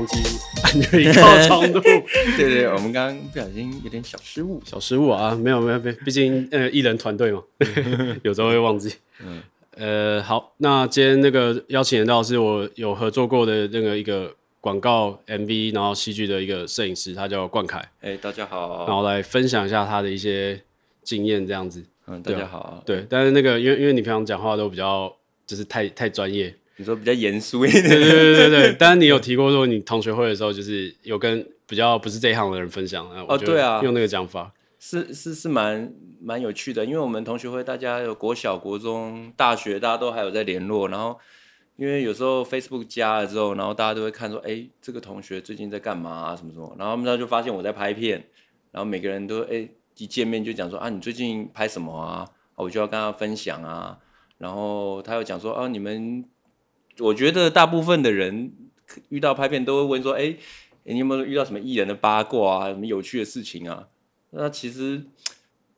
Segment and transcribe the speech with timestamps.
[0.00, 0.16] 啊哈，忘记
[0.62, 1.80] 按锐高长度。
[2.36, 7.42] 对对，我们刚刚不小心有点小失误，小失误啊，没有没有没有，毕竟呃艺人团队嘛，
[8.22, 8.94] 有时候会忘记。
[9.22, 9.42] 嗯，
[9.76, 17.78] 呃，好，那今天那个邀请到是我有合作过的那个一个广告 MV，然后戏剧的一个摄影师，他叫冠凯。
[18.00, 18.86] 哎、欸，大家好。
[18.86, 20.60] 然后来分享一下他的一些
[21.02, 21.84] 经验，这样子。
[22.06, 22.82] 嗯，大家好。
[22.86, 25.14] 对，但是那个因为因为你平常讲话都比较
[25.46, 26.54] 就是太太专业。
[26.80, 28.72] 你说比较严肃一点，对对对对对。
[28.72, 33.22] 当然你有提过说你同学会的时候，就是有跟比较不是这一行的人分享啊。
[33.28, 40.88] 哦，对啊，用那个讲法是是是蛮蛮有趣的，因为我们同学会大家有国小、国中、大学，大家都还有在联络。
[40.88, 41.18] 然后
[41.76, 46.34] 因为有时候 Facebook 加了之后，然后大家都会看说，哎，这个同学最近在干嘛啊？
[46.34, 46.74] 什么什么。
[46.78, 48.24] 然后他们就发现我在拍片，
[48.72, 52.26] 然后每个人都哎一见面就讲说啊，你最近拍什么啊？
[52.54, 53.98] 我就要跟他分享啊。
[54.38, 56.24] 然后他又讲说啊，你们。
[57.00, 58.52] 我觉得大部分的人
[59.08, 60.36] 遇到拍片都会问说：“哎，
[60.84, 62.68] 你有没有遇到什么艺人的八卦啊？
[62.68, 63.88] 什么有趣的事情啊？”
[64.32, 65.02] 那其实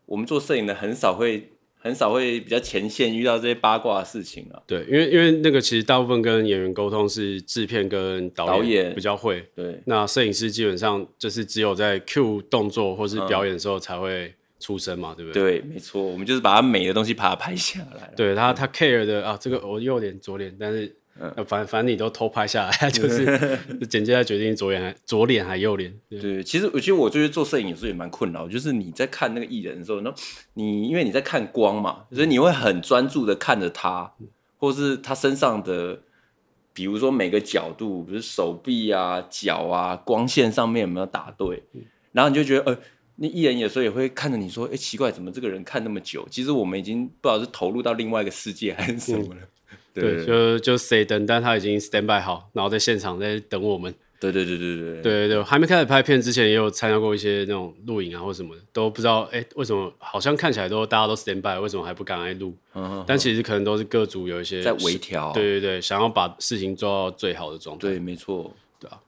[0.06, 4.60] 我们做摄影的很少会很少会比较前线遇到这些八卦的事情啊。
[4.66, 9.48] 对，因为因为那个其实大部分跟演员沟通是制片跟导演比较会。
[9.54, 15.60] 对，那摄影师基本上就是只有在 cue 动作或是表演的时候才会出声嘛，对不对？
[15.60, 18.12] 对，没错，我们就是把它美的东西把它拍下来。
[18.16, 20.96] 对他，他 care 的啊，这个我右脸左脸，但是。
[21.22, 23.56] 嗯，反反正你都偷拍下来， 就是
[23.88, 25.94] 剪接来决定左眼还左脸还右脸。
[26.10, 30.12] 对，其实我觉得我就是做摄影有时候也蛮困扰，就是你在看那个艺人的时候，那
[30.54, 34.12] 你因为你在看光嘛，所以你会很专注的看着他，
[34.58, 36.00] 或是他身上的，
[36.72, 41.62] 比如说每个角度，比如手臂啊、脚啊、光线上面有没有打对，
[42.10, 42.78] 然后你就觉得，呃，
[43.16, 46.26] 那艺人有时候也会看着你说，哎，奇怪，怎么这个人看那么久？
[46.28, 49.40] 其实我们已经不知道是投入到另外一个世界还是什么了。
[49.40, 49.48] 嗯
[49.94, 53.94] 对，就就谁等，但他已经 stand by 好，然后在现场在等我们。
[54.18, 62.56] 对对对对对对对对，还没开始拍片之前，也有参加过一些那种录影啊或什么的，都不知道哎，为什么好像看起来都大家都 stand by，为什么还不赶快录？
[62.74, 67.88] 嗯，但其实可能都是各组有一些在微调，对对对，想要把事情做到最好的状态。
[67.88, 69.00] 对，没错，对啊。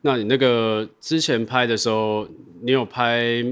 [0.00, 2.26] 那你那个之前拍的时候，
[2.62, 3.44] 你有拍？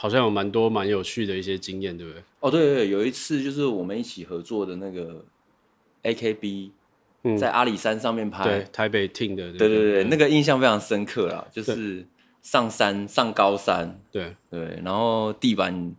[0.00, 2.22] 好像有蛮多蛮有趣的一些经验，对不对？
[2.40, 5.24] 哦，对对对，有一次就是我们一起合作的那个。
[6.02, 6.70] AKB
[7.38, 12.06] 在阿里山上面拍，嗯、对台北 team 的，对对对，那个印象非常深刻啦，就是
[12.40, 14.34] 上山上高山，对。
[14.48, 15.94] 对，然后地板，因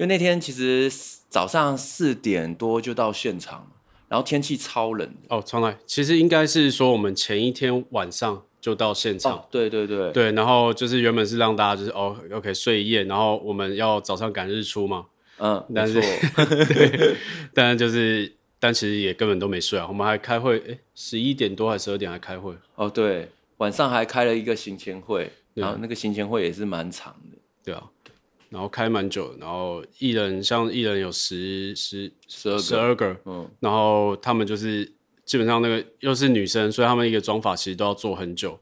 [0.00, 0.92] 为那天其实
[1.30, 3.72] 早上四点多就到现场，
[4.06, 5.74] 然后天气超冷哦，超冷。
[5.86, 15.06] 其实应该是说我们前一天晚上就到现场，哦、对对对对，然后就是原本是让大家就是哦 OK 睡一夜，然后我们要早上赶日出嘛，
[15.38, 15.94] 嗯，但是
[16.66, 17.16] 对，
[17.54, 18.32] 但是就是。
[18.60, 22.52] 但其实也根本都没睡啊，我们还开会，哎，十一点多还是十二点还开会？
[22.74, 27.84] 哦，对，晚上还开了一个行前会，然后那个行前会也是蛮长的，对啊，
[28.48, 34.90] 然后开蛮久，然后艺人像艺人有十十十二十二个，嗯，然后他们就是
[35.28, 38.58] 基本上那个又是女生，所以他们一个妆发其实都要做很久，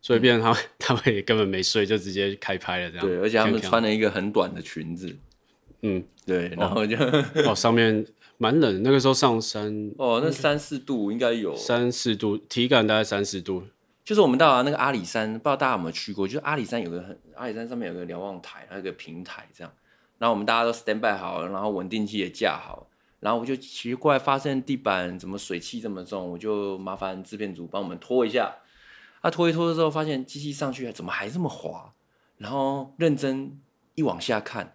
[0.00, 5.16] 所以变成他们、嗯、 他们也根本没睡，就直接开拍了这样，对，而且他们穿了一个很短的裙子，
[5.82, 6.96] 嗯，对，然后就
[7.44, 8.06] 哦上面。
[8.42, 13.64] 蛮冷，那个时候上山哦，那三四度应该有三四度，体感大概三四度。
[14.02, 16.26] 就是我们到那个阿里山，不知道大家有没有去过？
[16.26, 19.70] 就是阿里山有个很，阿里山上面有个瞭望台，还有个平台这样。
[20.16, 22.88] 然后我们大家都 stand by 好，然后稳定器也架好，
[23.20, 28.56] 然后我就奇怪发现地板怎么水汽这么重，我就麻烦制片组帮我们拖一下。
[29.22, 31.92] 他、啊、拖一拖的时候，发现机器上去怎么还这么滑？
[32.38, 33.60] 然后认真
[33.94, 34.74] 一往下看。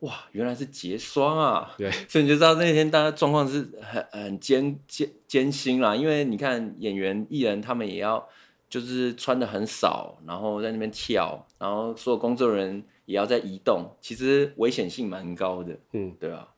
[0.00, 1.72] 哇，原来是结霜啊！
[1.78, 5.96] 对，所以你就知道那天大家状况是很很艰艰艰辛啦。
[5.96, 8.28] 因为你看演员艺人他们也要
[8.68, 15.78] 就是穿的很少，然后在那边跳，然后所有工作人员也要在移动，其实危险性蛮高的。
[15.92, 16.53] 嗯，对啊，对。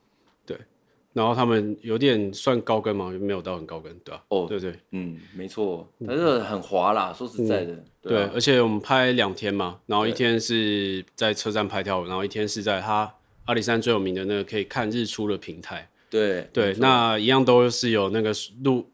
[1.17, 3.11] 然后他们有点算高跟嘛？
[3.11, 4.23] 没有到很高跟，对吧？
[4.29, 7.13] 哦，对对，嗯，没错，但是很滑啦。
[7.17, 13.13] 说实在的，嗯、对、啊对，而且我们拍两天嘛，然后一天是在车站拍跳舞，然后一天是在他。
[13.47, 18.33] 阿里山最有名的那个可以看日出的平台，对对，那一样都是有那个
[18.65, 18.85] 路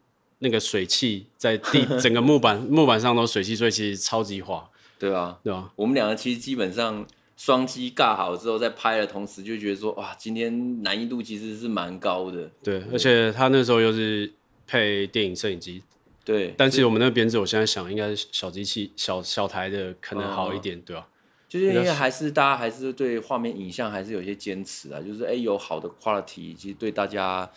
[0.41, 4.69] 那个水汽在地 整个木板木板上都水汽，所以其实超级滑，
[4.99, 5.73] 对啊，对啊。
[5.75, 7.07] 我们两个其实基本上
[7.45, 12.49] 双击尬好之后，在拍的同时就觉得说，哇，今天难易度其实是蛮高的。
[12.63, 14.33] 对，而且他那时候又是
[14.65, 15.83] 配电影摄影机，
[16.25, 16.55] 对。
[16.57, 21.09] 但其实我们那个编制，我现在想应该是小机器小小台的可能好一点，哦、对吧、啊？
[21.49, 27.51] 就是因为还是大家还是对画面影像还是有些坚持啊，就是哎、欸、有好的 quality，其实对大家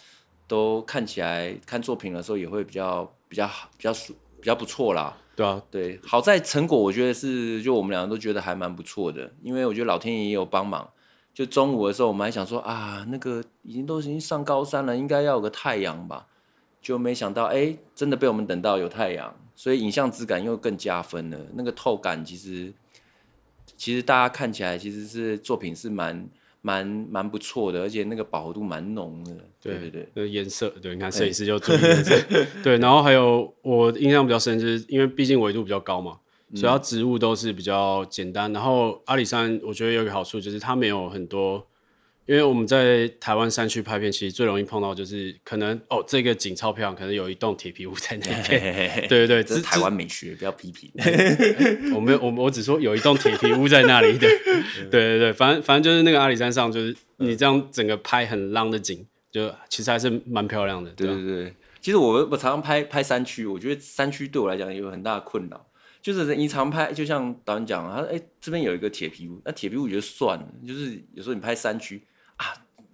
[0.47, 4.15] 都看起来看作品的时候也会比较比较好，比较舒
[4.45, 5.17] 比比较不错啦。
[5.35, 10.87] 对啊，对，好在成果我觉得是，就我们两个都觉得还蛮不错的，因为我觉得老天爷也有帮忙。
[11.33, 16.27] 就中午的时候，我们还想说啊，那个已经都已经上高山了，应该要有个太阳吧，
[16.79, 21.39] 就没想到哎，真的被我们等到有太阳，所以影像质感又更加分了。
[21.55, 22.71] 那个透感其实，
[23.75, 26.29] 其实大家看起来其实是作品是蛮。
[26.65, 29.31] 蛮蛮不错的，而且那个饱和度蛮浓的。
[29.61, 32.19] 对对对，那颜色，对，你看摄影师就注意颜色。
[32.63, 36.17] 对，然后还有我印象比较深，就是因为毕竟纬度比较高嘛，
[36.49, 38.51] 嗯、所以它植物都是比较简单。
[38.51, 41.63] 然后阿里山，我觉得有一个好处就是它没有很多。
[42.27, 49.05] 因为我们在台湾山区拍片，其实最容易碰到就是可能哦，这个景超漂亮，可能有一栋铁皮屋在那边。
[49.07, 50.91] 对对对，这是台湾美学，不要批评。
[51.93, 54.27] 我没有，我我只说有一栋铁皮屋在那里的。
[54.89, 60.89] 对对对，反正反正就是那个阿里山上，就是你这样整个拍很浪的景，就其实还是蛮漂亮的。
[60.93, 65.63] 对对对，其实我我常常拍拍山区，我觉得山区对我来讲有很大的困扰，
[66.01, 72.01] 就是你常拍，就像导演讲，他说哎这边有一个铁皮屋，那铁皮屋我觉得算了，就是有时候你拍山区。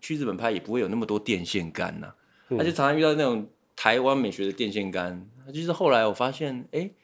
[0.02, 2.16] 啊，去日本拍也不会有那么多电线杆呐、啊，
[2.50, 5.28] 而、嗯、且常常遇到那种台湾美学的电线杆。
[5.54, 6.96] 就是后来我发现，哎、欸，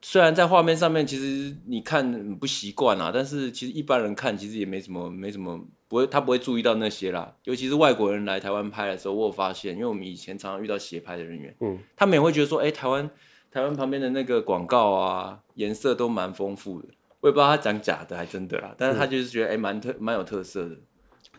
[0.00, 7.36] 虽然在画面上面其实你看不习惯啊，但是其实一般人看其实也没什么，没什么不会，他不会注意到那些啦。
[7.44, 13.08] 尤其是外国人来台湾拍的时候，我有发现，因为我们以前常常遇到斜拍的人员，嗯，他们也会觉得说，哎、欸，台湾
[13.50, 16.88] 台湾旁边的那个广告啊，颜色都蛮丰富的。
[17.20, 20.76] 我也不知道他讲假的还真的啦，但是他就是觉得哎，蛮、欸、特蛮有特色的。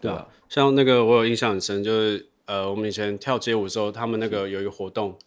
[0.04, 5.18] 对啊，像那个我有印象很深，就是呃，我们以前跳街舞的时候，他们那个有一个活动，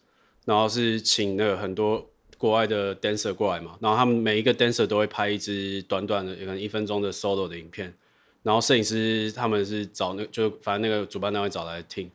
[0.45, 2.07] 然后是请那个很多
[2.37, 7.91] 国外的 dancer 过来嘛，然后他们每一个 dancer 都会拍一支短短的，可能一分钟的 solo 的影片，
[8.43, 12.11] 然后摄影师他们是找那就反正那个主办单位找来听，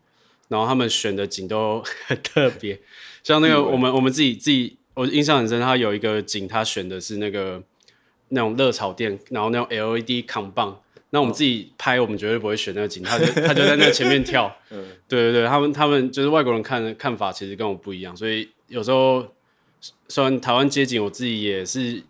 [0.46, 2.80] 然后他们选的景都 很特别，
[3.24, 7.60] 像那个我们我们自己自己，我印象很深，他有一个景，他选的是那个
[8.28, 10.80] 那种热炒店，然后那种 LED 扛棒。
[11.14, 14.50] 那我们自己拍，我们绝对不会选那个景，他就他就在那前面 跳。
[14.70, 19.22] 嗯，对对对，他们他们就是外国人看的看法，其实跟我不一样，所以有时候
[20.08, 22.02] 虽然台湾街景，我自己也是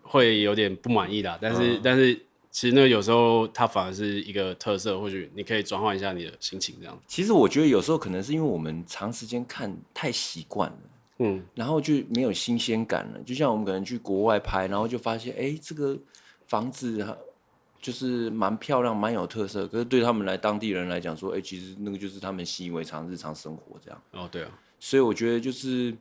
[0.00, 2.14] 会有点不满意的，但是、嗯、但是
[2.50, 6.98] 其实那个有时候它反而是一个特色，或许你可以转换一下你的心情这样。
[7.06, 10.78] 其实我觉得有时候可能是因为我们长时间看太习惯了，
[11.18, 13.20] 嗯，然后就没有新鲜感了。
[13.26, 15.94] 就像我们可能去国外拍，然后就发现，哎，这个
[16.46, 17.06] 房子。
[17.84, 19.68] 就是蛮漂亮，蛮有特色。
[19.68, 24.02] 可是对他们来当地人来讲，说，哎、欸，其实那个就是他们习以为常日常生活这样。
[24.12, 24.58] 哦，对啊。
[24.80, 25.94] 所以我觉得就是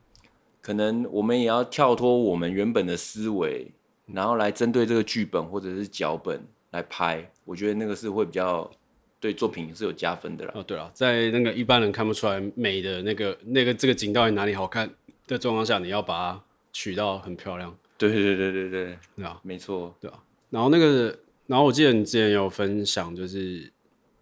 [0.61, 3.69] 可能我们也要跳脱我们原本的思维，
[4.05, 6.41] 然后来针对这个剧本或者是脚本
[6.71, 7.29] 来拍。
[7.43, 8.71] 我觉得那个是会比较
[9.19, 10.53] 对作品是有加分的啦。
[10.55, 14.89] 哦，对啊，在那个一般人看不出来美的那个那个这个景到底哪里好看
[15.27, 16.41] 的状况下，你要把它
[16.71, 17.75] 取到很漂亮。
[17.97, 20.17] 对对对对对对，对啊，没错，对啊。
[20.49, 21.13] 然后那个。
[21.45, 23.71] 然后我记得你之前有分享，就是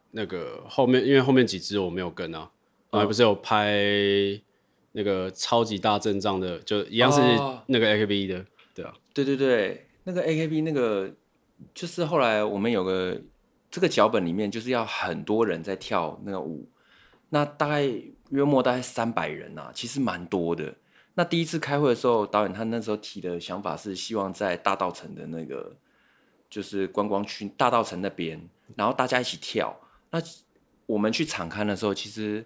[0.09, 2.49] 那个后面，因为后面几支我没有跟啊，
[2.89, 3.79] 我还不是有拍
[4.93, 7.21] 那个超级大阵仗的，就一样是
[7.67, 11.13] 那个 AKB 的，对啊，对对对，那个 AKB 那个
[11.75, 13.21] 就是后来我们有个
[13.69, 16.67] 这个脚本里面就是要很多人在跳那个舞，
[17.29, 20.73] 那大概约莫大概三百人啊，其实蛮多的。
[21.13, 25.77] 那第一次开会的时候，导演他那时候提的想法是希望在大道城的那个。
[26.51, 28.39] 就是观光区大道城那边，
[28.75, 29.73] 然后大家一起跳。
[30.11, 30.21] 那
[30.85, 32.45] 我们去场刊的时候，其实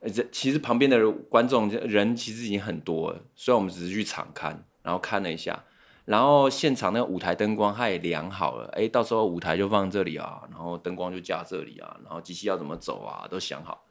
[0.00, 3.22] 人其实旁边的观众人其实已经很多了。
[3.36, 5.62] 虽然我们只是去场刊，然后看了一下，
[6.06, 8.70] 然后现场那个舞台灯光它也量好了。
[8.72, 13.84] 哎，到时候舞台就放这里啊，然后灯光就架这里啊，然后机器要怎么走啊，都想好。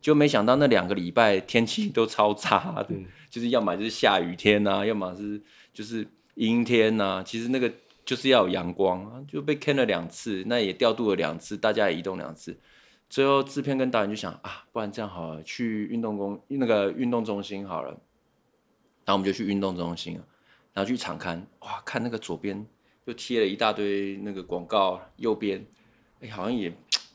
[0.00, 5.40] 就没想到那两个礼拜天气都超差的，嗯、就是要么就是下雨天呐、啊，要么是
[5.74, 7.22] 就是阴天呐、啊。
[7.22, 7.70] 其实那个。
[8.04, 12.58] 就是要有阳光，就被坑了两次，那也调度了两次，大家也移动两次，
[13.08, 17.90] 最后制片跟导演就想啊，不然这样好了，去运动公那个运动中心好了，
[19.04, 20.20] 然后我们就去运动中心，
[20.72, 22.66] 然后去场刊，哇，看那个左边
[23.04, 25.64] 又贴了一大堆那个广告，右边
[26.20, 26.72] 哎、好像也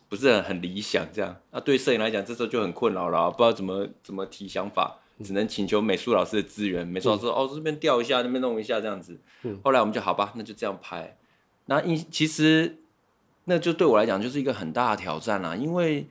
[0.08, 5.00] 不是很很理想这样，那对摄影来讲这时候就很困扰了，不知道怎么怎么提想法。
[5.24, 9.20] 只能请求美术老师的资源，美术老师哦，这边调一下，那边弄一下这样子。
[9.42, 11.18] 嗯、后来我们就好吧，那就这样拍。
[11.66, 12.78] 那因其实
[13.46, 16.08] 那就对我来讲就是一个很大的挑战啦，因为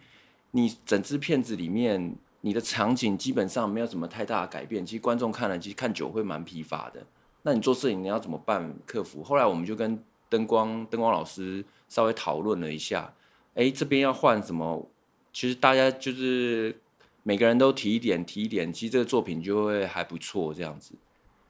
[0.50, 7.06] 你整支片子里面你的场景基本上没有什么太大的改变，其实观众看了其实看久会蛮疲乏的。
[7.42, 9.22] 那你做摄影你要怎么办克服？
[9.22, 13.14] 后来我们就跟灯光灯光老师稍微讨论了一下，
[13.54, 14.90] 哎，这边要换什么？
[15.32, 16.80] 其实大家就是。
[17.26, 20.94] 每个人都提一点提一点，其实这个作品就会还不错这样子。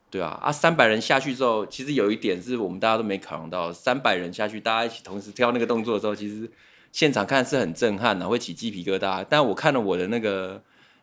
[0.08, 6.50] 对啊，啊，三百人下去之后，其实有一点是我们大家都没考量到，三百人下去，大家一起同时跳那个动作的时候，其实
[6.92, 9.22] 现场看是很震撼的，会起鸡皮疙瘩。
[9.28, 10.62] 但我看了我的那个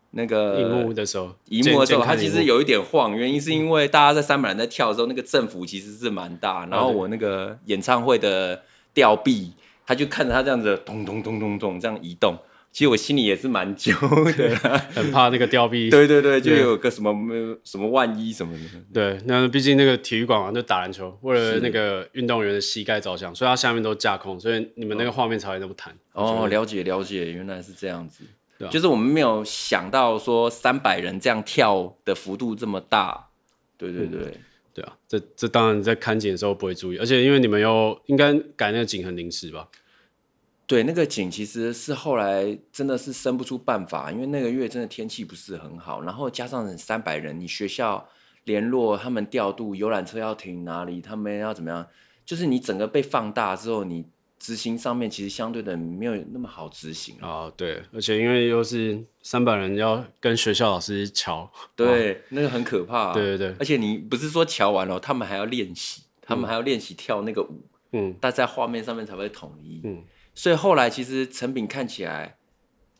[0.10, 6.66] 那个荧幕的时候，荧幕的时候，它其实有一点晃，原因是因为大家在三百人在跳的时候，那个振幅其实是蛮大。
[6.66, 9.52] 然后我那个演唱会的吊臂，
[9.86, 12.36] 他就看着他这样子咚咚咚咚咚这样移动。
[12.74, 13.94] 其实我心里也是蛮揪
[14.36, 14.56] 的，
[14.96, 15.90] 很怕那个吊臂。
[15.94, 17.14] 对对对，就有个什么
[17.64, 18.60] 什么万一什么的。
[18.92, 25.96] 对，那毕竟那个体育馆嘛，就打篮球，为了那个运动员的膝盖着想，所以它下面都架空，所以你们那个画面才会那么弹。
[26.14, 28.24] 哦，了解了解，原来是这样子。
[28.58, 33.28] 对啊，就是我们没有想到说三百人这样跳的幅度这么大。
[33.78, 34.34] 对对对，嗯、
[34.74, 39.68] 对啊，这这当然在看景的时候不会注意，而且因为你们又应该改那个景很临时吧。
[40.66, 48.08] 对，那个景其实是后来真的是生不出办法，因为那个月真的天气不是很好，然后加上三百人，你学校
[48.46, 51.86] 联络他们调度游览车要停哪里，他们要怎么样，
[52.26, 54.06] 就是你整个被放大之后，你
[54.40, 57.28] 执行上面其实相对的没有那么好执行啊。
[57.28, 63.14] 哦，对，而且因为又是三百人要跟学校老师瞧，对，那个很可怕啊。
[63.14, 70.02] 对对对，而且你不是说瞧完了，他们还要练习，他们还要练习跳那个舞，嗯，但在画面上面才会统一，嗯。
[70.36, 72.38] 所以后来其实成品看起来，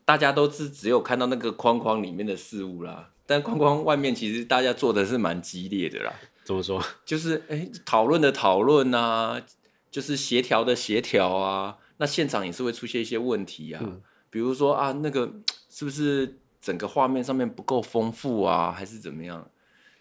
[0.06, 6.14] 大家都是只有看到那个框框里面的事物啦，但框框外面其实大家做的是蛮激烈的啦。
[6.44, 6.84] 怎么说？
[7.06, 9.42] 就是哎，讨论的讨论啊，
[9.90, 15.32] 就是协调的协调啊，那现场也是会出现一些问题啊，嗯、比如说啊，那个
[15.70, 19.50] 是不是整个画面上面不够丰富啊，还是怎么样？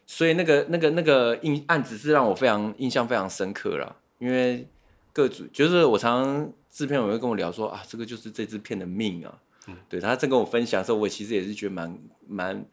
[0.04, 4.68] 所以那个那个那个印案子是让我非常印象非常深刻啦，因为
[5.12, 6.52] 各组就是我常常。
[6.72, 9.38] 制片人会跟我聊说啊，这个就是这支片的命啊。
[9.68, 12.64] 嗯、对他正跟我分享的时候，我其实也是觉得蛮蛮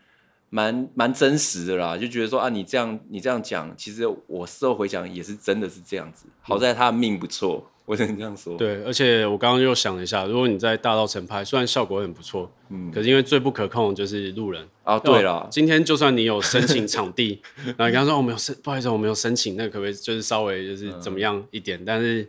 [0.49, 6.25] 蛮蛮真实的啦，就觉得说啊，你这样你这样讲，其实我事后回想也是真的是这样子。
[6.41, 8.57] 好在他的命不错，我只能这样说。
[8.57, 14.97] 对，而且我刚刚又想了一下，如果你在大道城拍，虽然效果很不错，嗯，可是因为最不可控的就是路人啊。
[14.97, 17.39] 对了，今天就算你有申请场地，
[17.77, 21.79] 然后你刚刚说我没有申，不好意思，我没有申请，那可不可以就是稍微就是怎么样一点？
[21.79, 22.27] 嗯、但是。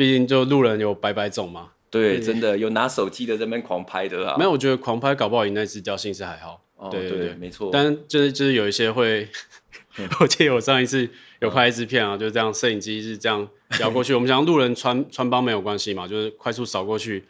[0.00, 4.34] 毕竟就路人有百百种嘛，对，真的有拿手机的在那边狂拍的啊。
[4.38, 6.58] 没有，我觉得狂拍搞不好你那支调性是还好。
[6.76, 7.68] 哦，对对对，没错。
[7.70, 9.28] 但就是就是有一些会，
[10.18, 11.06] 我记得我上一次
[11.40, 13.46] 有拍一支片啊，就是这样，摄影机是这样
[13.78, 17.26] 摇过去，我们想路人穿穿帮没有关系嘛，就是快速扫过去。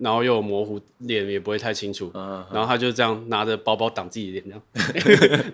[0.00, 2.10] 然后又模糊，脸也不会太清楚。
[2.14, 4.44] 嗯、然后他就这样拿着包包挡自己脸，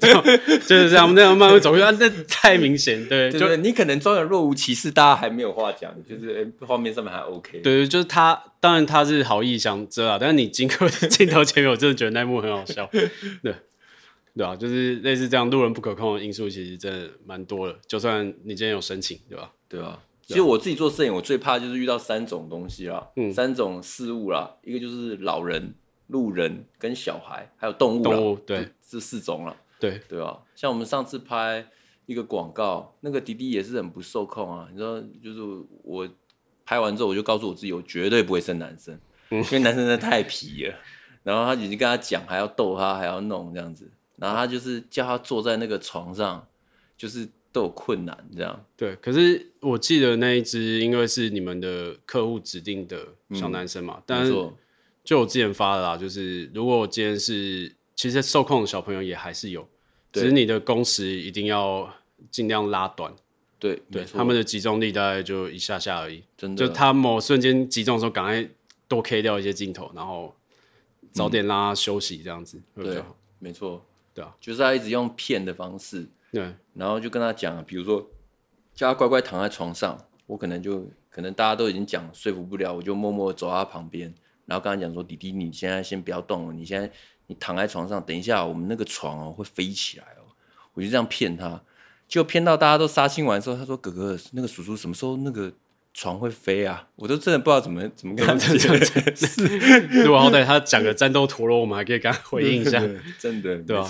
[0.01, 0.23] 这样，
[0.67, 3.09] 就是这样，那样慢慢走过去，啊、那太明显。
[3.09, 7.59] 对，就是你可能装的若无其事，大家还没有话讲，就是画面上面还 OK。
[7.61, 12.89] 对，就是他，当然他是好意想遮啊，但是你经过镜头前面，我真的觉得那幕很好笑。
[13.43, 13.55] 对，
[14.37, 17.77] 对啊，就是类似这样路人不可控的因素，其实真的蛮多的。
[17.87, 19.51] 就算你今天有申请，对吧？
[19.69, 20.01] 对吧？
[20.27, 25.75] 其实我自己做摄影，我最怕就是遇到三种东西啦，嗯、三种事物啦，一个就是老人、
[26.07, 30.41] 路人跟小孩，还有动物啦，动物对，这四种了，对对吧？
[30.57, 31.67] 像我们上次拍
[32.07, 35.41] 一个广告，那个迪迪也是很不受控啊，你知道，就是
[35.83, 36.09] 我
[36.65, 40.75] 拍完之后，我就告诉我自己，我绝对不会生男生，嗯、因为男生真的太皮了。
[41.23, 46.47] 然后他已经跟他讲，还要逗他，还要弄这样子，然后他就是叫他坐在那个床上，
[46.97, 47.29] 就是。
[47.55, 48.97] 都有困难，这样对。
[48.97, 54.33] 可是我记得那一只，因为是你们的客户指定的小男生嘛，嗯、但是
[55.05, 59.69] 就我之前发的啦，就是如果我今天是其实受控的小朋友也还是有，
[60.13, 61.89] 只是你的工时一定要
[62.29, 63.15] 尽量拉短。
[63.61, 66.67] 对对，他们的集中力大概就一下下而已，真的。
[66.67, 68.47] 就他某瞬间集中的时候，赶快
[68.89, 70.35] 多 K 掉一些镜头，然后
[71.13, 72.61] 早点让他休息，这样子。
[72.75, 73.01] 嗯、对，
[73.39, 73.81] 没错，
[74.13, 76.05] 对啊，就是他一直用骗的方式。
[76.35, 78.05] 对，然后就跟他讲，比如说
[78.75, 84.13] 叫他乖乖躺在床上，我可能就可能大家都已经讲说服不了，我就默默走到他旁边，
[84.47, 86.91] 然后跟他讲说：“弟弟，你现在先不要动了，你现在
[87.29, 90.27] 你躺在床上，等一下我们那个床哦会飞起来哦。”
[90.75, 91.63] 我就这样骗他，
[92.09, 95.53] 就骗到大家都杀青完之后，他说：“哥哥，那个叔叔什么时候那个
[95.93, 98.75] 床会飞啊？”我都真的不知道怎么怎么跟他讲。
[100.03, 102.81] 如果好歹他讲个战斗陀螺，我们还可以跟他回应一下。
[103.21, 103.89] 真的，对吧？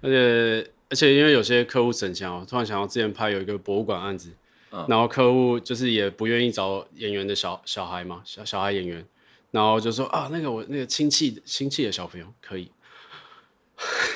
[0.00, 0.70] 而且。
[0.94, 4.30] 而且因为有些客户省钱哦，突然想到之前拍有一个博物馆案子，
[4.70, 9.04] 嗯、然后客户就是也不愿意找演员的小小孩嘛，小小孩演员，
[9.50, 12.70] 然后就说啊，那个我那个亲戚亲戚的小朋友可以。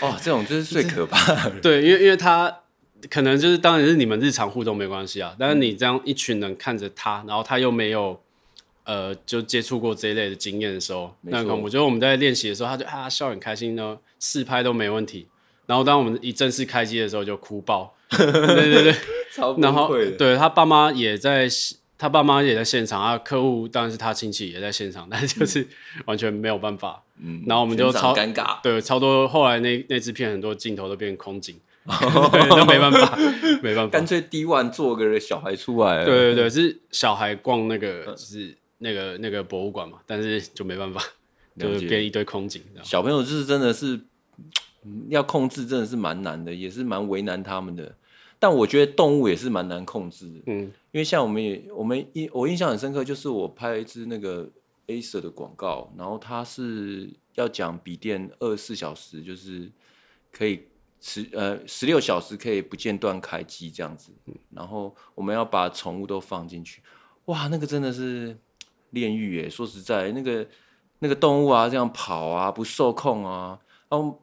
[0.00, 1.58] 哦，这种就是最可怕的。
[1.60, 2.60] 对，因为因为他
[3.10, 8.22] 可能就是当然是你们日常互动没关系啊，但是你这样一群人看着他，然后他又没有
[8.84, 11.64] 呃就接触过这一类的经验的时候，那很恐怖。
[11.64, 15.26] 我觉得我们在练习的时候，他就啊笑很开心呢，试拍都没问题。
[15.68, 17.94] 然后当我们一正式开机的时候，就哭爆。
[18.08, 18.94] 对对对，
[19.34, 19.54] 超。
[19.58, 21.46] 然后对他爸妈也在，
[21.98, 23.18] 他爸妈也在现场啊。
[23.18, 25.68] 客户当然是他亲戚也在现场，但是就是
[26.06, 27.02] 完全没有办法。
[27.22, 27.42] 嗯。
[27.46, 28.58] 然后我们就超尴尬。
[28.62, 29.28] 对，超多。
[29.28, 33.18] 后来那那支片很多镜头都变空景， 对，都没办法，
[33.62, 33.90] 没办法。
[33.90, 36.02] 干脆 D1 做个小孩出来。
[36.02, 41.02] 对对对，是小孩逛那个，就是那个那个博物馆嘛，但是就没办法，
[41.58, 42.62] 就是变一堆空景。
[42.82, 44.00] 小朋友就是真的是。
[45.08, 47.96] 要控制真的是蛮难的，也是蛮为难他们的。
[48.40, 50.60] 但我觉得动物也是蛮难控制的，嗯，
[50.92, 54.48] 因为像我们也，我们印我印象很深刻，就是我拍了一支那个
[54.86, 59.68] Acer 的广告，然后它是要讲笔电二十四小时就是
[60.30, 60.68] 可以
[61.00, 64.12] 十呃十六小时可以不间断开机这样子，
[64.50, 66.80] 然后我们要把宠物都放进去，
[67.24, 68.38] 哇，那个真的是
[68.90, 69.50] 炼狱耶！
[69.50, 70.46] 说实在，那个
[71.00, 74.22] 那个动物啊，这样跑啊，不受控啊，然后。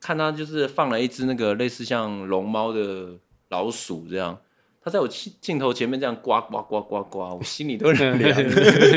[0.00, 3.10] 看他就是放了一只那个类似像龙猫的
[3.48, 4.38] 老鼠这样，
[4.82, 8.18] 他在我镜头前面这样刮刮刮刮刮，我心里都凉。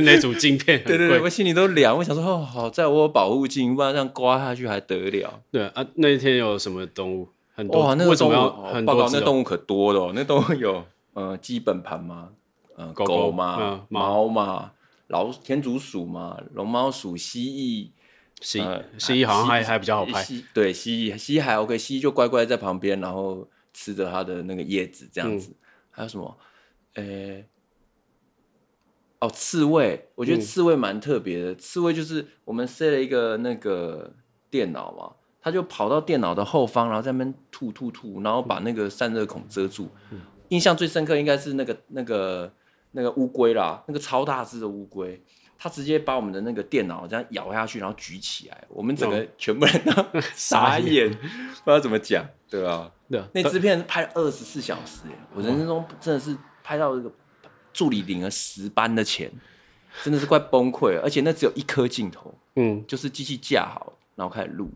[0.04, 1.98] 那组镜片， 对对对，我心里都凉。
[1.98, 5.42] 我想说，哦，好在我有保护镜，不然这样刮下去还得了。
[5.52, 7.30] 对啊，那一天有什么动物？
[7.54, 7.82] 很多。
[7.82, 10.12] 哇，那个动物，报告那动物可多了哦。
[10.14, 12.30] 那动物有，呃，基本盘嘛，
[12.76, 14.72] 呃，狗嘛，猫嘛，
[15.08, 17.90] 老天竺鼠嘛，龙猫鼠，蜥蜴。
[18.42, 18.60] 蜥
[18.98, 25.56] 蜥蜴好像还还比较好拍，对，蜥蜴蜥蜴还 OK，蜥蜴就乖乖在旁边，然后吃着它的那个叶子这样子。
[25.90, 26.38] 还有什么？
[26.96, 27.44] 呃，
[29.20, 31.56] 哦，刺猬，我觉得刺猬蛮特别的。
[31.56, 34.14] 刺猬就是我们塞了一个那个
[34.50, 39.90] 电脑嘛，它就跑到电脑的后方，然后在那边吐吐吐，然后把那个散热孔遮住。
[40.50, 42.54] 印象最深刻应该是那个那个
[42.92, 45.22] 那个乌龟啦，那个超大只的乌龟。
[45.64, 55.02] 他直接把我们的那个电脑这样咬下去，然后举起来，我们整个全部人都 傻眼，不知道怎么讲，对啊，对，那支片拍了二十四小时，
[55.36, 57.12] 我人生中真的是拍到这个
[57.72, 59.32] 助理领了十班的钱，
[60.04, 64.68] 真的是快崩溃了，而且那只有一颗镜头，嗯，就是机器架好，然后开始录，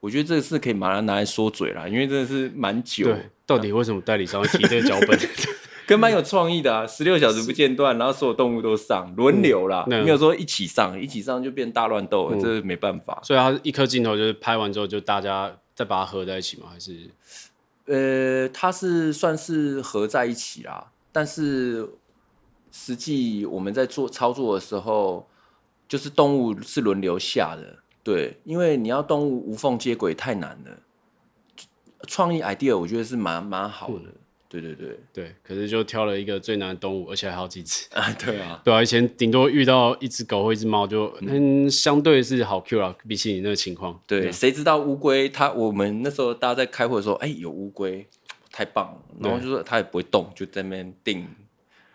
[0.00, 3.04] 我觉得这个是可以马上拿来说嘴了，因为真的是蛮久。
[3.04, 5.18] 对，到底为什么代理商会提这个脚本？
[5.86, 13.20] 跟蛮有创意的啊，十六小时不间断，然后所有动物都上，轮流啦，没有说一起上，一起上就变大乱斗，这没办法。
[13.22, 16.68] 所以它一颗镜头就是拍完之后就大家再把它合在一起吗？
[16.72, 17.10] 还是？
[17.86, 21.86] 呃，它是算是合在一起啦，但是
[22.72, 25.28] 实际我们在做操作的时候，
[25.86, 30.78] 就是动物是轮流下的，对，因为你要动物无缝接轨太难了。
[32.06, 34.02] 创意 idea 我觉得是蛮蛮好的。
[34.48, 38.08] 对对对对，可是就挑了一个最难的动物，而且还好几只啊！
[38.12, 44.00] 对啊， 对啊，以前顶多遇到一只狗或一只猫，就嗯，相对是好 Q 啊，比起你那个情况。
[44.06, 45.28] 对，谁知道乌龟？
[45.28, 48.06] 它我们那时候大家在开会的时候，哎，有乌龟，
[48.52, 49.28] 太棒了！
[49.28, 51.26] 然后就说它也不会动，就在那边定，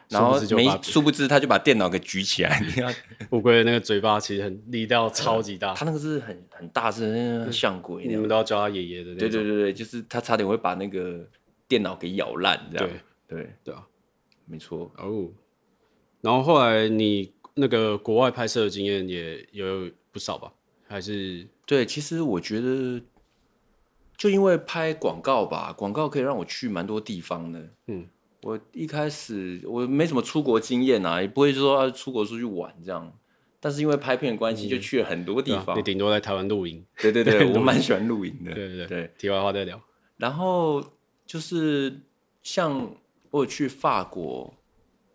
[0.09, 2.59] 然后没殊不知他就把电脑给举起来。
[2.65, 2.93] 你看
[3.29, 9.15] 乌龟的那个嘴巴其实很力道超级大，他那个是很很大只，那个像鬼，你们都要叫他爷爷的。
[9.15, 11.25] 对对对对，就是他差点会把那个。
[11.69, 12.89] 电脑给咬烂，这样
[13.27, 13.87] 对对对啊，
[14.45, 15.29] 没错哦。
[16.19, 20.51] 然后后来你那个国外拍摄的经验也有不少吧？
[20.87, 22.99] 还是对，其实我觉得
[24.17, 27.69] 就因为拍广告吧，广告可以让我去蛮多地方的。
[27.85, 28.07] 嗯，
[28.41, 33.13] 我一开始我没什么出国经验啊，也不会说要出国出去玩这样。
[33.59, 35.77] 但是因为拍片的关系，就去了很多地方。
[35.77, 36.83] 你顶多在台湾露营。
[36.97, 38.53] 对对对， 我蛮喜欢露营的。
[38.53, 39.79] 对对对，题外话再聊。
[40.17, 40.83] 然后。
[41.29, 42.01] 就是
[42.41, 42.91] 像
[43.29, 44.51] 我有去法国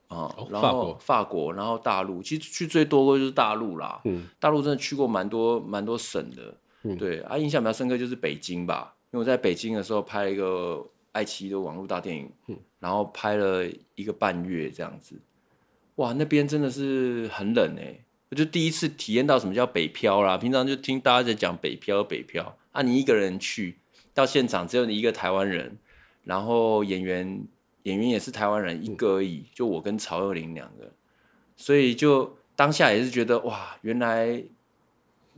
[0.07, 4.01] 啊，然后法国，然后大陆，其实去最多的就是大陆啦。
[4.05, 6.57] 嗯，大陆真的去过蛮多蛮多省的。
[6.85, 13.65] 嗯，对啊，印象比较深刻就是北京吧，因为我在北京的时候拍了一个爱奇艺的网络大电影，嗯，然后拍了
[13.97, 15.21] 一个半月这样子。
[15.97, 20.39] 哇，那边真的是很冷哎，我就第一次体验到什么叫北漂啦。
[20.39, 23.81] 平常就听大家在讲北漂北漂啊，你一个人去
[24.15, 25.77] 到现场，只有你一个台湾人。
[26.25, 27.47] 然后演员
[27.85, 30.91] 演员也是台湾人一个而已，就我跟曹又林两个，
[31.57, 34.43] 所以就当下也是觉得哇，原来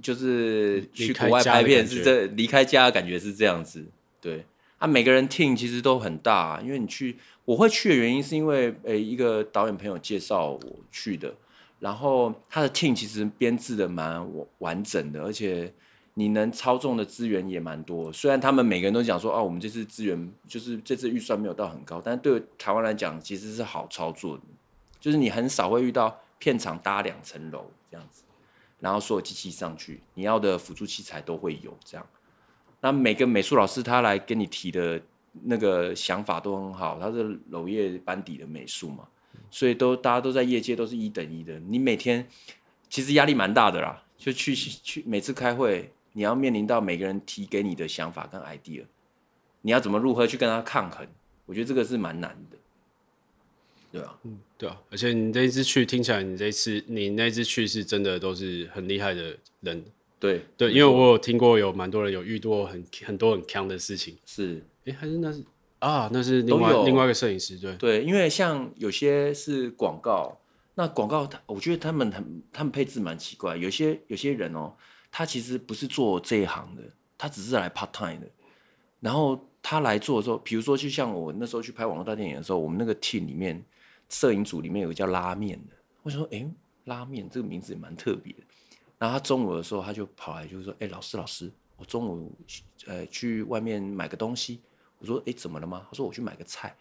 [0.00, 3.84] 就是去国外拍片是这离开家的感觉是这样子，
[4.20, 4.44] 对
[4.78, 11.34] 啊，每个人 team 其实都很大，因为你去我会去的原因是因为诶一个导演朋友介绍我去的，
[11.80, 14.24] 然后他的 team 其实编制的蛮
[14.58, 15.72] 完整的，而且。
[16.18, 24.42] 你能操纵的资源也蛮多，虽然他们每个人都讲说，哦，我们这次资源就是这次预算没有到很高，但对台湾来讲其实是好操作的，
[24.98, 28.22] 就是你很少会遇到片场搭两层楼这样子，
[28.80, 32.06] 然后所有机器上去，你要的辅助器材都会有这样。
[32.80, 34.98] 那每个美术老师他来跟你提的
[35.42, 39.06] 那个想法都很好，他是娄业班底的美术嘛，
[39.50, 41.58] 所以都大家都在业界都是一等一的。
[41.60, 42.26] 你每天
[42.88, 48.82] 其实压力蛮大的啦，就去去每次开会，你要面临到每个人提给你的想法跟 idea，
[49.60, 51.06] 你要怎么如何去跟他抗衡？
[51.44, 52.56] 我觉得这个是蛮难的。
[53.92, 59.84] 对啊，嗯，对啊，而且你这一次去，听起来你这一次你那次去是真的都是很厉害的人。
[60.18, 64.16] 对对，因为我有听过有蛮多人有遇到很很多很强的事情。
[64.24, 65.44] 是，哎，还是那是
[65.80, 67.58] 啊，那是另外另外一个摄影师。
[67.58, 70.40] 对对，因为像有些是广告，
[70.76, 73.54] 那广告他我觉得他们很他们配置蛮奇怪。
[73.54, 74.72] 有些有些人哦，
[75.16, 76.82] 他其实不是做这一行的，
[77.16, 78.26] 他只是来 part time 的。
[79.00, 83.64] 然后他来做的时候，比如说就像我那时候去拍网络大电影的时候，我们那个 team 里面。
[84.08, 85.74] 摄影组里面有个叫拉面的，
[86.04, 86.48] 我想说，哎、
[86.84, 88.38] 拉面这个名字也蛮特别的。
[88.98, 92.32] 然后他中午的时候，他就跑来就说，哎、老师老师，我中午
[92.86, 94.60] 呃去外面买个东西。
[95.00, 95.84] 我说，哎、怎么了吗？
[95.90, 96.72] 他说我去买个菜。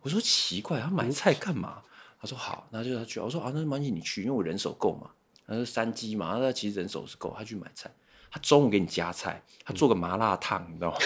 [0.00, 1.80] 我说奇怪，他买菜干嘛？
[2.20, 3.20] 他说好，那就他去。
[3.20, 5.08] 我说啊，那没关系，你去，因为我人手够嘛。
[5.52, 7.90] 他是三鸡嘛，他其实人手是够，他去买菜。
[8.34, 10.96] 他中午给你加菜，他做个麻辣烫，你知道吗？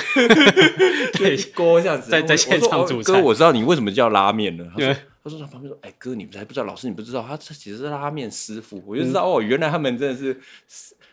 [1.19, 3.15] 对，锅这样子，在在现场煮菜。
[3.15, 4.65] 哥，我知道你为什么叫拉面了？
[4.73, 6.65] 他说，他说他旁边说，哎、欸，哥，你还不知道？
[6.65, 7.25] 老师，你不知道？
[7.27, 8.81] 他这其实是拉面师傅。
[8.87, 10.41] 我就知道、嗯、哦，原来他们真的是，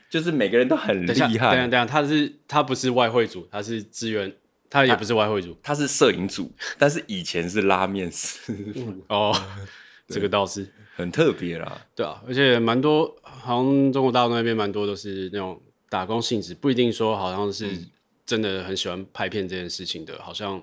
[0.07, 1.15] 就是每个人都很厉害。
[1.15, 4.31] 等下，等下，他是他不是外汇组，他是资源，
[4.69, 9.01] 他也不是外汇组，他是摄影组，但是以前是拉面师傅、嗯。
[9.07, 9.35] 哦，
[10.07, 11.85] 这个倒是很特别啦。
[11.95, 15.61] 对啊，而且蛮多，好像中国大陆那边蛮多都是那种。
[15.89, 17.69] 打工性质不一定说好像是
[18.25, 20.59] 真的很喜欢拍片这件事情的，好像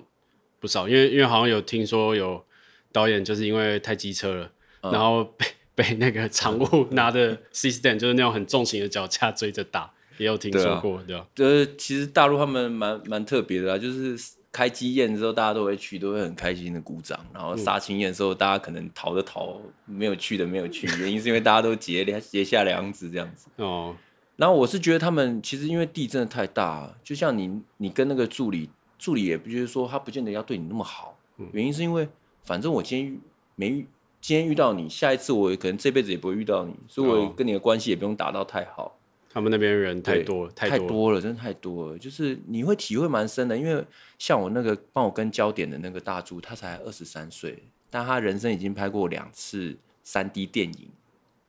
[0.59, 2.43] 不少，因为因为好像有听说有
[2.91, 11.25] 导演就是因为太机车了，嗯、然后被 被那个场务拿着 C-stand 就是那种很重型的脚架追着打，也有听说过，对吧？
[11.33, 14.17] 就是其实大陆他们蛮蛮特别的啊，就是
[14.51, 23.95] 开机宴的时候大家都会去，都会很开心的鼓掌，然后杀青宴的时候大家可能逃的逃，没有去的没有去， 原因是因为大家都结结下梁子这样子哦。
[24.35, 31.17] 然后我是觉得他们其实因为地真的太大，就像你你跟那个助理，助理也不就是说他不见得要对你那么好，
[31.53, 32.07] 原因是因为
[32.43, 33.21] 反正我今天
[33.55, 33.87] 没遇
[34.19, 38.97] 今天遇到你，下一次我可能这辈子也不会遇到你，所以我跟你的关系也不用打到太好。
[39.33, 43.57] 他们那边人太多了，太多了，真的太多了，就是你会体会蛮深的。
[43.57, 43.83] 因为
[44.19, 50.89] 像我那个帮我跟焦点的那个大助，他才二十三岁，但他人生已经拍过两次三 D 电影，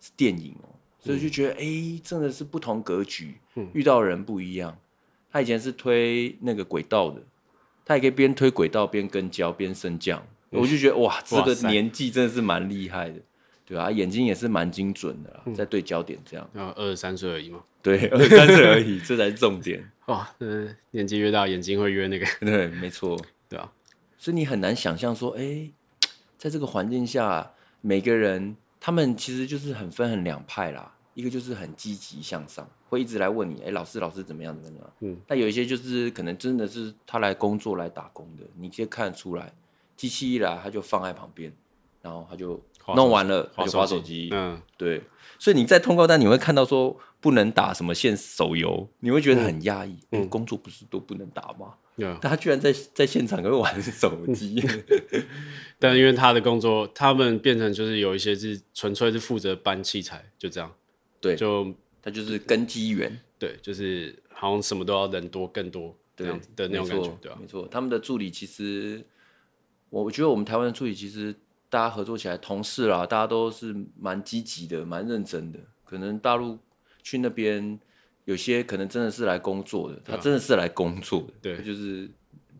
[0.01, 0.69] 是电影哦。
[1.01, 4.79] 所以就觉得，哎、欸，真的是不同格局，嗯、遇到的人不一样。
[5.33, 7.21] 他以前是推那个轨道的，
[7.85, 10.25] 他也可以边推轨道边跟焦边升降。
[10.53, 13.19] 嗯、我就觉得，哇，这个年纪真的是蛮厉害的，
[13.67, 13.91] 对吧、啊？
[13.91, 16.49] 眼睛也是蛮精准的啦，嗯、在对焦点这样。
[16.53, 19.91] 然后二十三岁而已嘛，对，二十三岁而已， 这才是重点。
[20.07, 22.27] 哇，呃，年纪越大，眼睛会越那个。
[22.41, 23.19] 对，没错，
[23.49, 23.73] 对啊。
[24.17, 25.73] 所以你很难想象说，哎、欸，
[26.39, 28.57] 在这个环境下，每个人。
[28.85, 34.93] 他们其实就是很分很两派啦，一个就是很积极向上，会一直来问你，哎，老师老师怎么样怎么样？
[34.99, 39.53] 嗯，但有一些就是可能真的是他来工作来打工的，你可以看得出来，
[39.97, 41.53] 机器一来他就放在旁边，
[42.01, 45.03] 然后他就弄完了他就滑手机，嗯，对，
[45.39, 52.19] 所以你在通告单你会看到说不能打什么线手游，你会觉得很压抑，嗯，工作不是都不能打吗？Yeah.
[52.21, 54.63] 他居然在在现场会玩手机，
[55.79, 60.73] 但因为他的工作，他们变成就是有一些是纯粹是负责搬器材，就这样。
[61.21, 67.69] 对，就他就是跟机员，对，就是好像什么都要人多更多这样子的那种感觉，对啊，没错。
[67.71, 69.05] 他们的助理其实，
[69.91, 71.33] 我觉得我们台湾的助理其实
[71.73, 75.59] 大家合作起来，同事啦，大家都是蛮积极的，蛮认真的。
[75.87, 76.59] 可能大陆
[77.03, 77.81] 去那边。
[78.25, 82.09] 有些可能真的是来工作的，他真的是来工作的，对，就是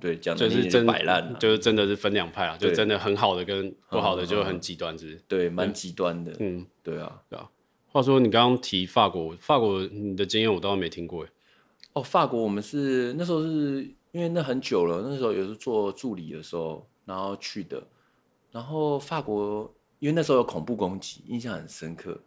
[0.01, 5.23] 对讲的就是真摆烂，就是真的是分两派啊，就真的很好的跟不好的就很极端，是？
[5.29, 7.49] 对，蛮极端的，嗯，对啊，对啊。
[7.87, 11.31] 话说你刚刚提法国，法国你的经验我倒没听过哎。
[11.93, 17.81] 哦，法国我们是那时候是因为那很久了，那时候也是做助理的时候，然后去的。
[18.53, 22.21] 然后法国因为那时候有恐怖攻击，印象很深刻，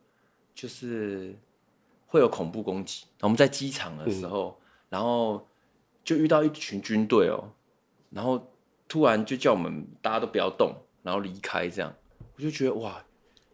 [0.53, 1.33] 就是。
[2.07, 3.03] 会有恐怖攻击。
[3.19, 5.45] 我们在机场的时候，嗯、然后
[6.01, 7.51] 就遇到一群军队哦，
[8.09, 8.41] 然后
[8.87, 11.67] 突然就叫我们大家都不要动，然后离开。
[11.67, 11.93] 这样
[12.37, 13.03] 我就觉得哇，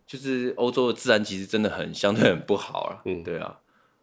[0.05, 3.01] 就是欧洲的治安其实真的很相对很不好啊。
[3.05, 3.59] 嗯，对啊，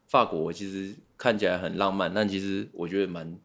[0.09, 3.39] 法国我其实看起来很浪漫，但其实我觉得蛮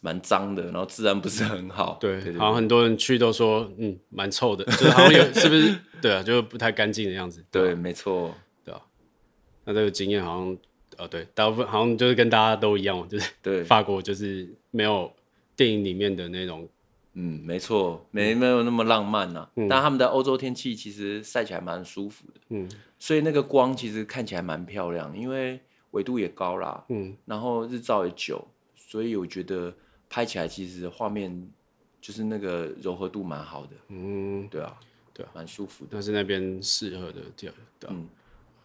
[0.00, 1.98] 蛮脏的，然后治安不是很好。
[2.00, 5.74] 对，好像很多人去都说，嗯，蛮臭的， 就是好像有是不是？
[6.00, 7.44] 对啊，就不太干净的样子。
[7.50, 8.32] 对，对没错，
[8.64, 8.80] 对啊。
[9.64, 10.56] 那这个经验好像，
[10.96, 15.12] 呃，对，大部分好像就是跟大家都一样，就是对法国就是没有
[15.56, 16.68] 电影里面的那种，
[17.14, 19.68] 嗯，没错，没没有那么浪漫呐、啊嗯。
[19.68, 22.68] 但他们的欧洲天气其实晒起来蛮舒服的，嗯，
[23.00, 29.74] 所以那个光其实看起来蛮漂亮，因为纬度也高啦，嗯，然后日照也久，所以我觉得。
[30.08, 31.50] 拍起来其实画面
[32.00, 34.74] 就是那个柔和度蛮好的，嗯，对啊，
[35.12, 35.90] 对啊，蛮舒服的。
[35.92, 38.08] 但是那边适合的地对、啊、嗯，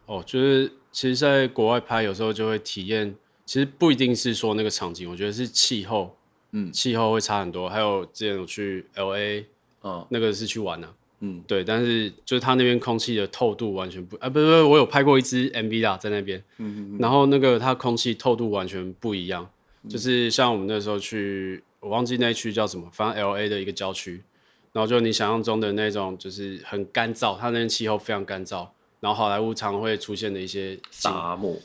[0.05, 6.15] 哦，就是其实在国外拍有时候就会体验，其实不一定是说那个场景，我觉得是气候，
[6.51, 7.67] 嗯，气候会差很多。
[7.67, 9.45] 还有之前我去 LA，
[9.81, 19.49] 哦，那个是去玩的、啊，嗯，对，但是就是它那边空气的透度完全不，啊，不是不是，我有拍过一支 MV 啦，在那边，嗯嗯，然后那个它空气透度完全不一样。
[19.89, 24.23] 就是像我们那时候去，我忘记那区叫什么，反正 LA 的一个郊区，
[24.71, 28.67] 然后就你想象中的那种，就是很干燥，它那边气候非常干燥，
[29.01, 31.57] 然后好莱坞常会出现的一些沙漠，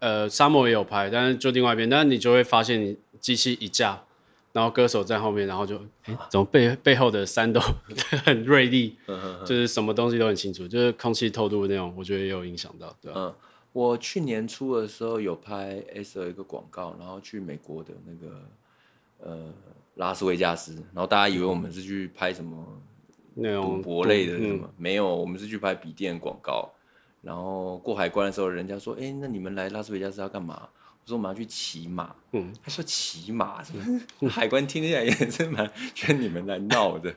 [0.00, 4.02] 呃，沙漠也有拍，但是就另外一边，但是你就会发现，你机器一架，
[4.52, 7.60] 然后歌手在后面，然后就，哎，怎么背背后的山都
[8.26, 8.96] 很锐利，
[9.46, 13.20] 就是什么东西都很清楚，就是空气透度那种，我觉得也有影响到，对吧？
[13.20, 13.34] 嗯
[13.74, 18.40] 我去年初的时候有拍 S 的一个广告，然后去美国的那个
[19.18, 19.52] 呃
[19.96, 22.64] 拉斯维加斯，然后大家以为我们是去拍什么
[23.34, 26.70] 赌博类的什么，没有，我们是去拍笔电广告。
[27.20, 30.68] 然后过海关的时候，人家说：“哎，那你们来拉斯维加斯要干嘛？”
[31.02, 37.12] 我说：“我们要去骑马。”嗯，他说：“骑马 什么？”海关听起来也是蛮觉得你们来闹的。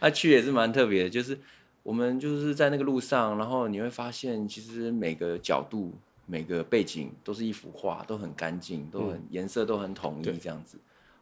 [0.00, 1.38] 他去也是蛮特别的，就是。
[1.84, 5.92] 我们就是在那个路上，然后你会发现，其实每个角度、
[6.24, 10.78] 每个背景都是一幅画，都很干净，都很颜色都很统一这样子。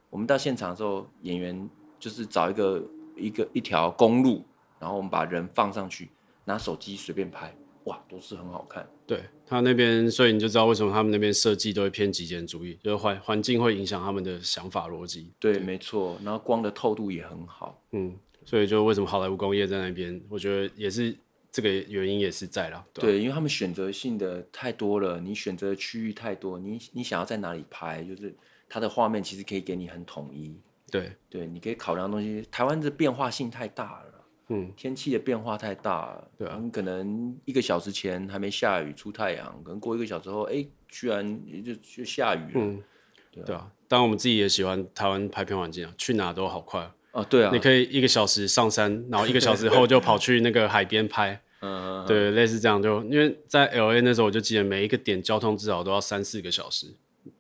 [0.09, 2.85] 我们到现场的时候，演员就是找一个
[3.17, 4.45] 一个一条公路，
[4.79, 6.09] 然后我们把人放上去，
[6.45, 7.53] 拿手机随便拍，
[7.85, 8.89] 哇，都是很好看。
[9.05, 15.33] 对，他那边，所以你就知道为什么他们那边设计都会偏极简主义，就是环环境会影响他们的想法逻辑。
[15.41, 16.17] 对，没错。
[16.23, 17.83] 然后光的透度也很好。
[17.91, 18.15] 嗯。
[18.45, 21.15] 所以就为什么好莱坞工业在那边，我觉得也是
[21.51, 22.85] 这个原因也是在了。
[22.93, 28.35] 对，对，因为他们选择性的太多了，你选择的区域太多，你你想要在哪里拍，就是
[28.69, 30.57] 它的画面其实可以给你很统一。
[30.91, 32.47] 对对，你可以考量的东西。
[32.51, 42.53] 台湾的变化性太大了，嗯，天气的变化太大了，对啊，你可能一个小时前还没下雨出太阳，可能过一个小时后，哎，居然就就下雨了。
[42.55, 42.83] 嗯，
[43.31, 46.91] 对啊，对啊，当然我们自己也喜欢台湾拍片环境啊，去哪都好快。
[47.13, 56.87] 哦，对啊，你可以一个小时上山，然后一个小时后就跑去那个海边拍， 嗯，对，类似这样就，因为在 LA 那时候我就记得每一个点交通至少都要三四个小时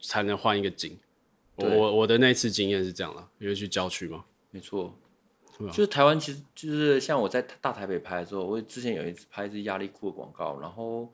[0.02, 0.98] 才能换一个景，
[1.56, 4.94] 我我的那次经验是这样了，因为去郊区嘛，没错，
[5.58, 11.10] 就是台湾其实就是像我在大台北拍的时候，我之前有一次拍一支压力裤的广告，然后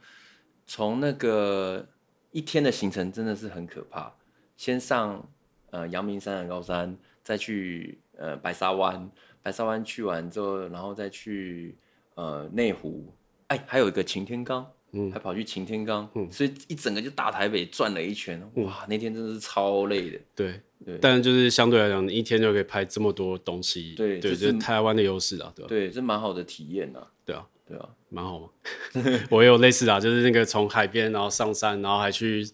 [0.66, 1.86] 从那个
[2.32, 4.12] 一天的行程真的是很可怕，
[4.56, 5.24] 先上
[5.70, 8.00] 呃阳明山的高山，再去。
[8.18, 9.10] 呃，白沙湾，
[9.42, 11.76] 白沙湾去完之后，然后再去
[12.16, 13.14] 呃内湖，
[13.46, 20.18] 哎，还有一个擎天岗，嗯，还跑去擎天岗，嗯，所以一整个就大台北转了一圈，哇，那天真的是超累的。
[20.34, 25.68] 对对，但就是相对来讲，你一天就可以拍这么多东西，对对，就是台湾的优势啊，对吧？
[25.68, 27.00] 对，这蛮好的体验呐。
[27.24, 28.48] 对啊，对啊，蛮好嘛。
[29.30, 32.44] 我也有类似啊，就是那个从海边然后上山，然后还去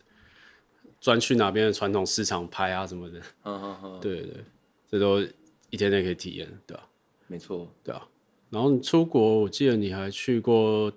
[1.01, 3.19] 专去哪边的传统市场拍啊什么的。
[3.45, 4.45] 嗯嗯嗯，对对，
[4.91, 5.27] 这都。
[5.75, 6.89] 一天内可以体验，对吧？
[7.27, 8.07] 没错，对啊。
[8.49, 10.93] 然后你出国，我记得你还去过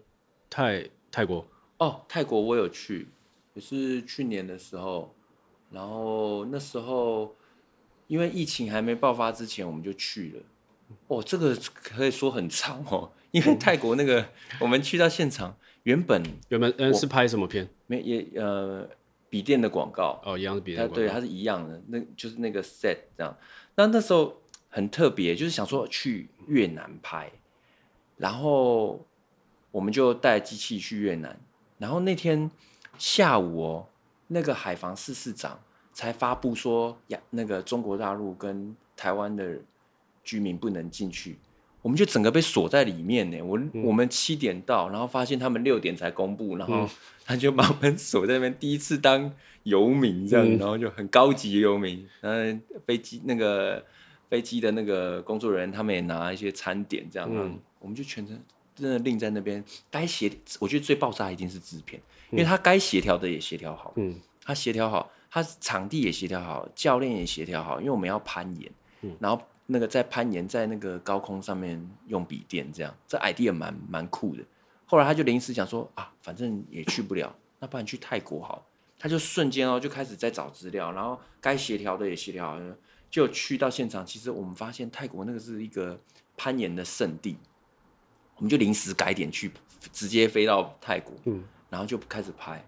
[0.52, 1.44] 泰泰国
[1.80, 2.06] 哦。
[2.08, 3.08] 泰国我有去，
[3.56, 5.16] 也是去年的时候。
[5.72, 7.36] 然后那时候
[8.06, 10.44] 因为疫情还没爆发之前，我们就去了。
[11.08, 13.12] 哦，这个可以说很长哦。
[13.32, 17.68] 因为泰国那个，我们去到现场，原本原本嗯是拍什么片？
[17.88, 18.88] 没也呃
[19.28, 23.36] 笔电的广告哦，一样是笔电广告，对，它是一样的，那就是那个 set 这样。
[23.76, 24.40] 那那时候。
[24.78, 27.32] 很特别，就是想说去越南拍，
[28.16, 29.04] 然后
[29.72, 31.36] 我们就带机器去越南，
[31.80, 32.52] 然后那天
[32.96, 33.88] 下午哦，
[34.28, 35.60] 那个海防司司长
[35.94, 39.58] 才发布说呀，那个中国大陆跟台湾的
[40.24, 41.40] 居民不能进去，
[41.82, 43.42] 我们就整个被锁在里面呢。
[43.42, 46.88] 我、嗯、我们七点到，然后发现他们六点才公布，然后
[47.26, 53.84] 他就把我们锁在那边，第一次当游民这样、嗯，然后就很高级的游民，嗯，飞机那个。
[54.30, 58.38] 飞机的那个工作人员，他们也拿一些餐点，这样，嗯，我们就全程
[58.76, 59.64] 真的另在那边。
[59.90, 74.44] 该协，我觉得最爆炸一定是制片，因为他该协调的也协调好，嗯，他协调好，他场地也协调好，教练也协调好，因为我们要攀岩，嗯、然后那个在攀岩在那个高空上面用笔电这样，这 idea 蛮蛮酷的。
[74.86, 78.66] 后来他就临时想说啊，反正也去不了， 那不然去泰国好。
[79.00, 82.60] 他就瞬间哦就开始在找资料，然后该协调的也协调好，
[83.18, 84.06] 就去到现场。
[84.06, 86.00] 其实我们发现泰国那个是一个
[86.36, 87.36] 攀岩的圣地，
[88.36, 89.52] 我们就临时改点去，
[89.92, 92.64] 直接飞到泰国，嗯，然后就开始拍，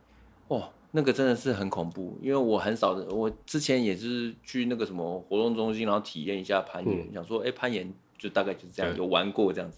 [0.48, 0.72] 哦。
[0.92, 9.78] 那个真的是很恐怖，因为我很少的，我之前也是去那个什么活动中心，然后体验一下攀岩，嗯、想说，哎、欸，攀岩就大概就是这样，有玩过这样子。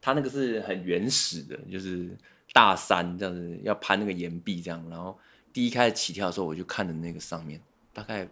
[0.00, 2.16] 他那个是很原始的，就是
[2.52, 4.80] 大山这样子，要攀那个岩壁这样。
[4.88, 5.18] 然后
[5.52, 7.60] 第一开始起跳的时候，我就看着那个上面
[7.92, 8.28] 大概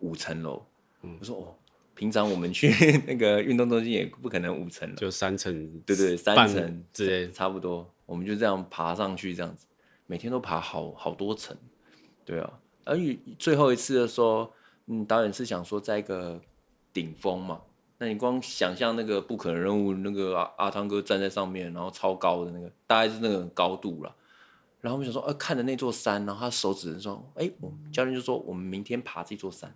[0.00, 0.66] 五层楼，
[1.02, 1.54] 嗯、我说哦，
[1.94, 2.70] 平常我们去
[3.06, 5.52] 那个运动中心也不可能五层了，就三层，
[5.86, 9.66] 对，对对，三层对，差不多，我们就这样爬上去这样子。
[10.06, 11.56] 每天都爬好好多层，
[12.24, 12.96] 对啊，而
[13.38, 14.52] 最后一次的时候，
[14.86, 16.40] 嗯，导演是想说在一个
[16.92, 17.60] 顶峰嘛，
[17.98, 24.12] 那你光想象那个不可能任务，那个阿阿汤哥站在上面，然后超高的那个，大概是那个高度了。
[24.80, 29.72] 然后我们想说，呃，看着那座山，然后他手指说，哎，我教练就说我们明天爬这座山，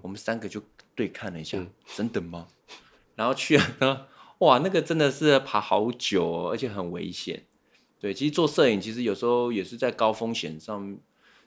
[0.00, 0.62] 我们三个就
[0.94, 2.48] 对看了一下，嗯、真的吗？
[3.14, 7.44] 然后去了， 哇，那个真的是爬好久哦，而且很危险。
[8.00, 10.98] 对，其实做摄影其实有时候也是在高风险上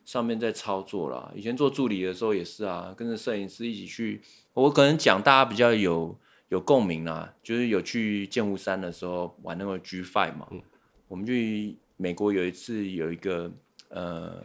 [0.05, 1.31] 上面在操作啦。
[1.35, 4.21] 以前做助理的时候也是啊，跟着摄影师一起去。
[4.53, 10.47] 我可能讲大家比较有有共鸣啦，就是有去剑湖山的时候玩那个 G Five 嘛。
[10.51, 10.61] 嗯、
[11.09, 13.51] 我们去美国有一次有一个
[13.89, 14.41] 呃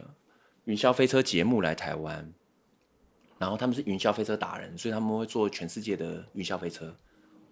[0.65, 2.33] 云霄飞车节目来台湾，
[3.41, 6.95] 然后他们是云霄飞车达人，所以他们会做全世界的云霄飞车。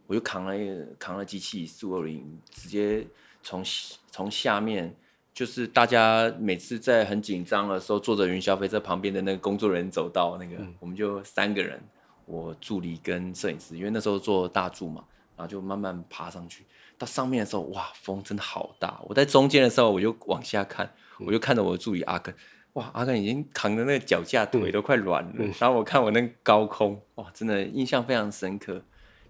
[0.07, 3.05] 我就扛了一扛了机器四五二零，直接。
[3.41, 3.63] 从
[4.11, 4.93] 从下面，
[5.33, 11.81] 就是大家每次在很紧张的时候，坐着云霄飞车旁边的那个工作人员走到那个，嗯、我们就三个人，
[12.25, 15.05] 我助理跟摄影师，因为那时候做大柱嘛，
[15.37, 16.65] 然后就慢慢爬上去。
[16.97, 18.99] 到上面的时候，哇，风真的好大。
[19.07, 20.93] 我在中间的时候，我就往下看，
[21.25, 22.35] 我就看着我的助理阿根，
[22.79, 25.33] 哇，阿根已经扛着那个脚架，腿都快软了。
[25.37, 28.81] 嗯、然后我看我那个高空，哇，真的印象非常深刻。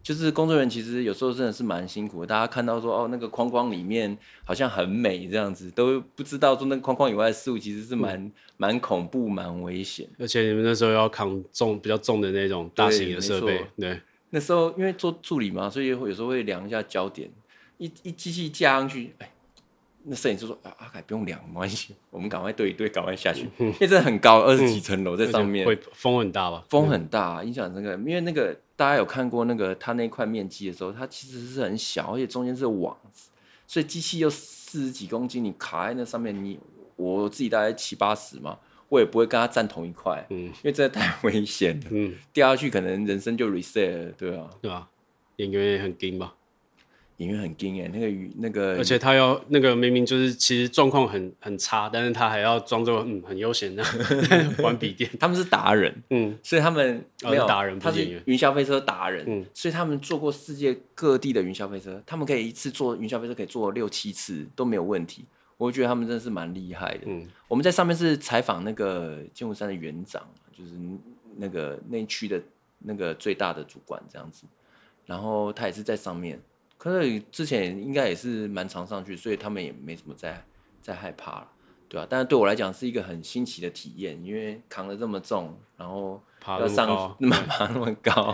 [0.02, 10.08] 就是工作人员其实有时候真的是蛮辛苦的，大家看到说哦，那个框框里面好像很美这样子，都不知道说那个框框以外的事物其实是蛮蛮、嗯、恐怖、蛮危险。
[10.20, 17.30] 而且你们那时候要扛重比较重的那种大型的设备，对，对那时候因为做助理嘛，所以有时候会量一下焦点，
[17.78, 19.32] 一一机器架上去，哎。
[20.04, 23.50] 那摄影师说：“啊，阿凯不用量，没关系，我们赶快对一对，赶快下去。
[23.58, 26.64] 嗯、因为真的很高，二十几层楼在上面，会风很大吧？
[26.70, 27.94] 风很大，影响那个。
[27.96, 33.30] 因为那个大家有看过那个它那块面积的时候，它其实是很小，而且中间是网子，
[33.68, 36.58] 所以机器又四十几公斤，你卡在那上面，你
[36.96, 38.58] 我自己大概七八十嘛，
[38.88, 44.88] 我也不会跟他站同一块，嗯，因为真的太危险了，嗯，掉下去可能人生就 reset 了，对啊，对啊，
[45.36, 46.36] 演员也很惊吧。”
[47.20, 53.84] 演员很惊艳，那个鱼那个，而且他要那个明明就是其实状况很很差，但是他还要装作嗯很悠闲的
[54.64, 55.10] 玩笔电。
[55.20, 65.26] 他们是达人，嗯，所以他们没有达人，他是云霄飞车达人，嗯，所以他们坐过世界各地的云霄飞车，他们可以一次坐云霄飞车可以坐六七次都没有问题。
[65.58, 67.02] 我觉得他们真的是蛮厉害的。
[67.08, 70.26] 嗯，我们在上面是采访那个剑湖山的园长，
[70.58, 70.72] 就是
[71.36, 72.42] 那个那区的
[72.80, 74.46] 那个最大的主管这样子，
[75.06, 76.40] 然后他也是在上面。
[76.80, 80.44] 可是之前应该也是蛮常上去，所以他们也没什么在
[80.82, 81.48] 在害怕了，
[81.90, 82.08] 对吧、啊？
[82.10, 88.34] 但是对我来讲是一个很新奇的体验，因为扛得这么重，然后要上那么 爬那么高，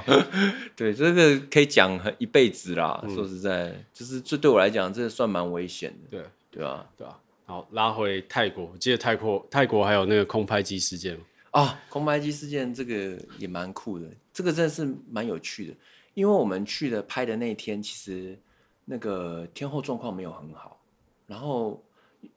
[0.75, 3.01] 对，这个可以讲一辈子啦。
[3.03, 6.87] 嗯、说实在，就是这对我来讲，这算蛮危险的，对对啊？
[6.95, 7.19] 对啊。
[7.47, 11.15] 好，拉回泰国，我记得泰国泰国还有那个空拍机事件
[11.51, 15.73] 啊，空拍机事件这个也蛮酷的，这个真的是蛮有趣的。
[16.15, 18.41] 因为我们去的拍的那一天，其实
[18.85, 20.81] 那个天后状况没有很好，
[21.27, 21.85] 然后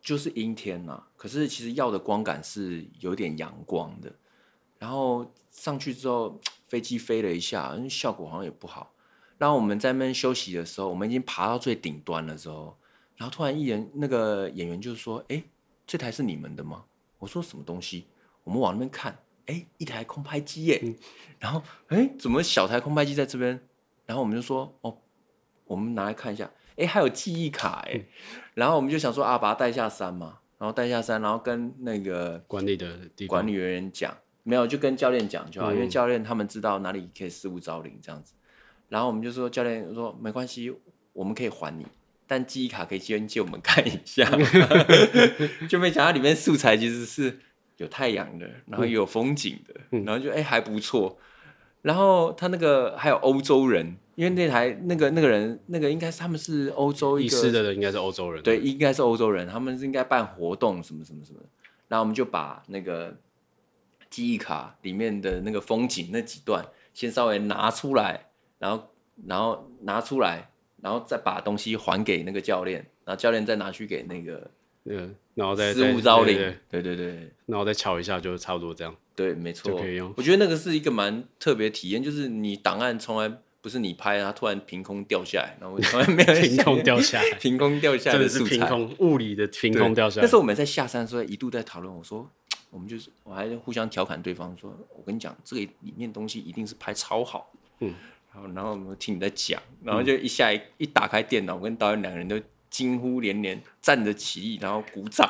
[0.02, 1.04] 就是阴天嘛。
[1.16, 4.12] 可是其实要的光感是有点阳光的。
[4.78, 8.92] 然后上去之后，飞机飞了一下，效果好像也不好。
[9.38, 12.76] 然后我们在那边休息的时候，我们已经爬到最顶端的时候，
[13.16, 15.42] 然后突然一人那个演员就说：“哎，
[15.86, 16.84] 这台是你们的吗？”
[17.18, 18.06] 我说：“什么东西？”
[18.42, 20.80] 我们往那边看，哎，一台空拍机耶。
[20.82, 20.96] 嗯、
[21.38, 23.67] 然后，哎，怎么小台空拍机在这边？
[24.08, 24.98] 然后我们就说哦，
[25.66, 27.92] 我们拿来看一下，哎，还有记忆卡哎。
[27.94, 28.04] 嗯、
[28.54, 30.38] 然后我们就想说啊，把它带下山嘛。
[30.58, 32.92] 然后带下山，然后跟那个管理的
[33.28, 38.32] 管理人员讲，没有就跟教练讲就好，嗯、因为教练他们知道哪里可以失物招领这样子。
[38.88, 40.74] 然后我们就说教练说没关系，
[41.12, 41.86] 我们可以还你，
[42.26, 44.28] 但记忆卡可以先借我们看一下。
[45.70, 47.38] 就没想到里面素材其实是
[47.76, 51.16] 有太阳的，然后也有风景的，嗯、然后就哎、欸、还不错。
[51.82, 61.38] 然后他那个还有欧洲人，因为那台那个那个人那个应该是他们是欧洲一个，遗失的人应该是欧洲人，对，应该是欧洲人，他们是应该办活动什么什么什么。
[61.86, 63.16] 然后我们就把那个
[64.10, 68.26] 记忆卡里面的那个风景那几段先稍微拿出来，
[68.58, 68.90] 然后
[69.26, 70.50] 然后拿出来，
[70.82, 74.50] 然后再把东西还给那个教练，然后教练再拿去给那个
[74.88, 76.36] 那个，然后再失物招领，
[76.70, 78.94] 对对对，然后再敲一下，就差不多这样。
[79.14, 80.12] 对，没错，可以用。
[80.16, 83.30] 我觉得那个是一个蛮特别体验，就是你档案从来
[83.60, 90.22] 不是你拍，它突然凭空掉下来，然后从来没有 凭空掉下来， 凭空掉下来的素材，真的是凭空物理的凭空掉下来。
[90.22, 92.28] 那时候我们在下山的时候一度在讨论，我说
[92.70, 97.92] 我们就是我还互相调侃对方说，我跟你讲，这个里面东西一定是拍超好，嗯，
[98.32, 102.40] 然后然后我们听你在讲，然后就一下一一打开电脑，我跟导演两个人都。
[102.70, 105.28] 惊呼连连，站着起立，然后鼓掌。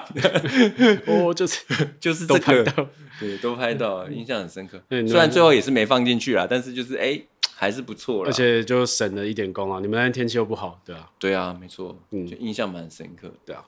[1.07, 1.64] 哦，就是
[2.01, 2.89] 就是这个， 都拍到，
[3.20, 4.82] 对，都拍到，印象很深刻。
[4.89, 8.30] 虽然最后也是没放进去啦，但是就是哎、欸，还是不错了。
[8.30, 9.78] 而且就省了一点工啊。
[9.80, 13.64] 你们那天天气又不好，对啊，对啊，没错，嗯，就印象蛮深刻，对啊。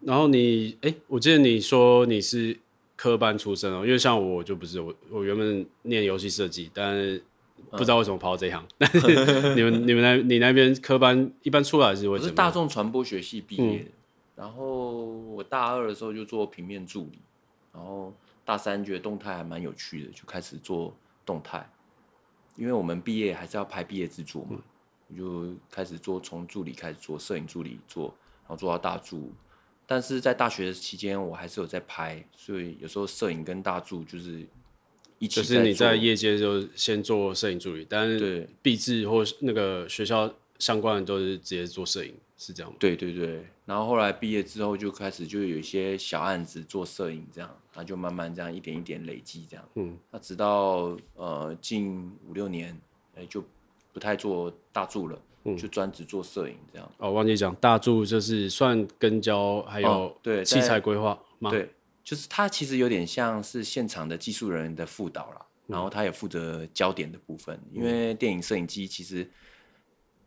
[0.00, 2.56] 然后你，哎、欸，我记得你说你是
[2.96, 7.22] 科班出身哦，因为像我就不是，我我原本念游戏设计，但是。
[7.70, 12.24] 不知道为什么跑到这一行，但 是你们你们那你那边科班一般出来是为什么？
[12.24, 13.86] 我是大众传播学系毕业
[14.34, 17.18] 然后我大二的时候就做平面助理，
[17.72, 18.14] 然后
[18.44, 20.96] 大三觉得动态还蛮有趣的，就开始做
[21.26, 21.68] 动态，
[22.56, 24.58] 因为我们毕业还是要拍毕业制作嘛，
[25.08, 29.32] 我就开始做从助理开始做摄影助理做，然后做到大助，
[29.86, 34.46] 但是在大学期间我还是有在拍，所以有时候摄影跟大助就是。
[35.26, 42.76] 就是你在业界就先做摄影助理，但是毕制或那个学校相关的都是直接做摄影，是这样吗？
[42.78, 52.78] 对对对，然后后来毕业之后就开始就有一些小案子做摄影，这样，那就慢慢这样一点一点累积，这样，嗯，那直到呃近五六年，
[53.16, 53.42] 哎，就
[53.92, 56.88] 不太做大助了，嗯，就专职做摄影这样。
[56.98, 61.50] 哦，忘记讲，大柱就是算跟焦还有对器材规划吗？
[61.50, 61.68] 对。
[62.08, 67.60] 就是他其实有点像是现场的技术人员的辅导啦，然后他也负责焦点的部分。
[67.70, 69.30] 因为电影摄影机其实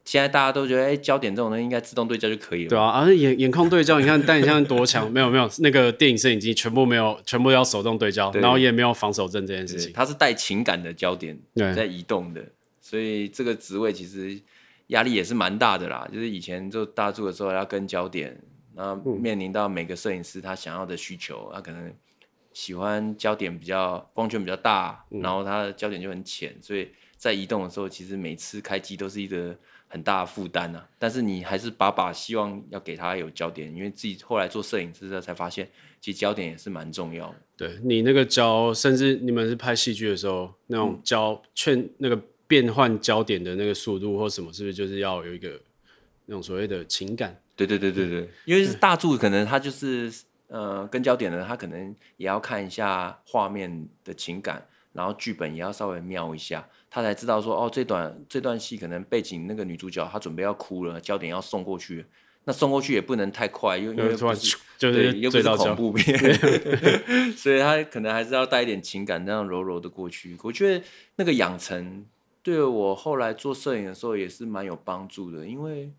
[0.06, 2.70] 现在大家都觉得，哎，焦点这种东西应该自动对焦就可以了。
[2.70, 5.12] 对啊，而眼眼控对焦，你看，但你像多强？
[5.12, 9.92] 没有没有，那个电影摄影机全部没有，全部要手动对焦，然后也没有防手震这件事情。
[9.92, 11.36] 它是带情感的焦点
[11.76, 12.46] 在移动的，
[12.80, 14.40] 所以这个职位其实
[14.90, 16.08] 压力也是蛮大的啦。
[16.14, 18.40] 就是以前就大柱的时候要跟焦点。
[18.82, 21.94] 然后面临到每个摄影师他想要的需求，他可能
[22.52, 29.56] 喜欢焦点比较光圈比较大，然后他的焦点就很浅，所以在移动的时候，其实每次开机都是一个
[29.88, 30.84] 很大的负担啊。
[30.98, 35.70] 但是你还是把把希望要给他有焦点，因为自己后来做摄影师的才发现，
[36.00, 37.36] 其实焦点也是蛮重要的。
[37.56, 45.62] 对，你那个焦，甚至你们是拍戏剧的时候，那种焦劝那个变换焦点的那个速度或什么，是不是就是要有一个
[46.26, 47.40] 那种所谓的情感？
[47.56, 50.12] 对对对对对，因为是大柱，可能他就是
[50.48, 62.06] 呃跟焦点的，他可能也要看一下画面的情感，然后剧本也要稍微瞄一下，他才知道说哦，这段这段戏可能背景那个女主角她准备要哭了，焦点要送过去，
[62.46, 66.18] 那送过去也不能太快，因为因为不是就是又不是恐怖片，
[67.38, 70.36] 所以他可能还是要带一点情感，那样柔柔的过去。
[70.42, 70.84] 我觉得
[71.18, 72.06] 那个养成
[72.42, 75.92] 对我后来做摄影的时候也是蛮有帮助的，因为。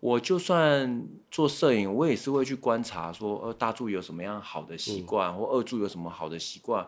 [0.00, 6.86] 我就算做摄影，我也是会去观察说，呃，大柱有什么样好的习惯，嗯、或二柱有什么好的习惯。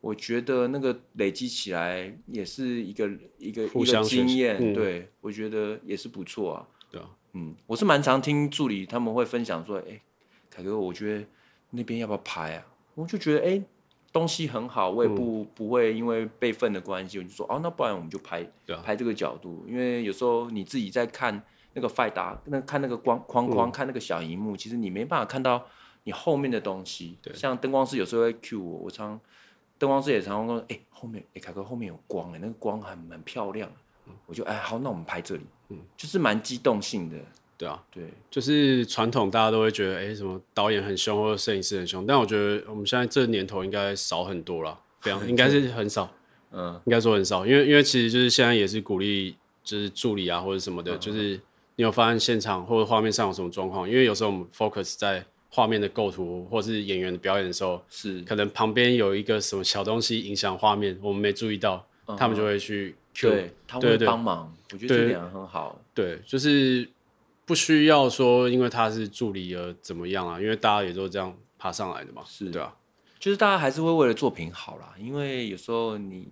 [0.00, 6.68] 我觉得那个累积起来也是一个一个一个经验，嗯、对我觉得也是不错啊。
[6.92, 10.00] 对啊，嗯，我是蛮常听助理他们会分享说，哎，
[10.48, 11.26] 凯哥，我觉得
[11.70, 12.64] 那边要不要拍啊？
[12.94, 13.60] 我就觉得，哎，
[14.12, 21.42] 东西很好，我也不、嗯、不会因为备份的关系，我就说，哦，那不然我们就拍，啊、拍这个角度，因为有时候你自己在看。
[21.74, 25.66] 那个 fight 那看那个光框框，看那个小荧幕，嗯、其实你没办法看到
[26.04, 27.18] 你后面的东西。
[27.20, 29.20] 对像灯光师有时候会 cue 我，我常
[29.78, 33.68] 灯光师也常常说：“哎、欸，后面，哎、欸，凯哥后面有光哎，那个光还蛮漂亮。
[34.06, 37.16] 嗯”我就哎好，那我们拍这里，嗯，就是蛮激动性的。
[37.58, 46.08] 对啊，对，就是传统大家都会觉得，哎、欸，什么导演很凶或者摄影师很凶，但我觉得我们现在这年头应该少很多了，非常 应该是很少，
[46.52, 51.40] 嗯，应该说很少，因为因为其实就是现在也是鼓励就是助理啊或者什么的，嗯、就是。
[51.76, 53.88] 你有发现现场或者画面上有什么状况？
[53.88, 64.52] 因为有时候我们 focus 在画面的构图或是演员的表演的时候，是可能旁边有一个什么小东西影响画面，我们没注意到，嗯、他们就会去对，他会帮忙。
[64.72, 65.80] 我觉得这点很好。
[65.94, 66.88] 对，就是
[67.44, 72.74] 不需要说因为他是助理而怎么样啊，因为大家也都这样爬上来的嘛，是对啊，
[73.20, 76.28] 就是大家还是会为了作品好啦，因为有时候你，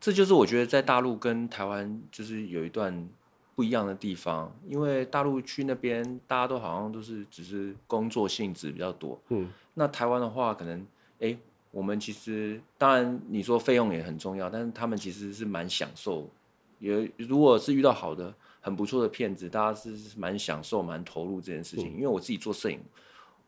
[0.00, 3.06] 这就是我觉得在大陆跟台湾就是有一段
[3.54, 10.80] 不一样的地方，因为大陆去那边大家都好像都是只是工作性质比较多，嗯，那台湾的话可能
[11.20, 11.28] 哎。
[11.28, 11.38] 欸
[11.74, 16.30] 我们其实当然你说费用也很重要，但是他们其实是蛮享受，
[16.78, 21.92] 也如果是遇到好的、很不错的片子，大家是蛮享受、蛮投入这件事情。
[21.94, 22.78] 因为我自己做摄影，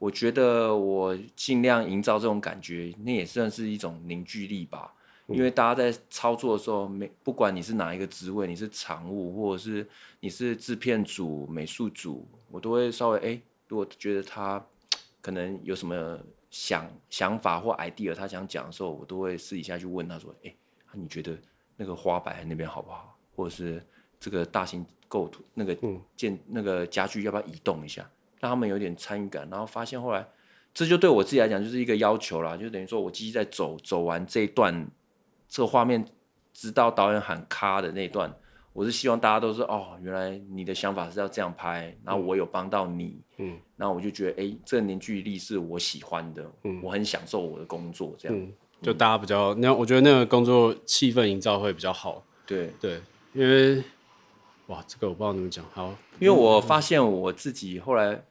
[0.01, 4.93] 我觉得我尽量营造这种感觉，那也算是一种凝聚力吧。
[5.29, 9.87] 因为大家在操作的时候，没不管你是哪一个职位，你是常务或者是
[10.21, 14.65] 你是制片组、美术组，我都会稍微哎，如果觉得他
[15.21, 16.19] 可能有什么。
[16.49, 20.57] 想想法或 idea，他想讲的时候，我都会私底下去问他说：“哎、欸，
[20.93, 21.37] 你觉得
[21.77, 23.19] 那个花摆那边好不好？
[23.35, 23.85] 或者是
[24.19, 25.77] 这个大型构图那个
[26.17, 28.09] 建、嗯、那个家具要不要移动一下，
[28.41, 30.27] 让他们有点参与感？”然后发现后来，
[30.73, 34.89] 这就对我自己来讲就是一个要求啦，就等于说我机器在走走完这一段
[35.49, 36.05] 这个画面，
[36.53, 38.35] 直到导演喊卡的那一段。
[38.73, 52.71] 我是希望大家都是哦，原来你的想法是要这样拍，然后我有帮到你，嗯，然后我就觉得哎，这个凝聚力是我喜欢的，嗯，我很享受我的工作，这样，嗯，就大家比较那，我觉得那个工作气氛营造会比较好，对。
[52.79, 53.01] 对，
[53.33, 53.83] 因为
[54.67, 58.23] 哇，这个我不知道怎么讲，好，因为我发现我自己后来，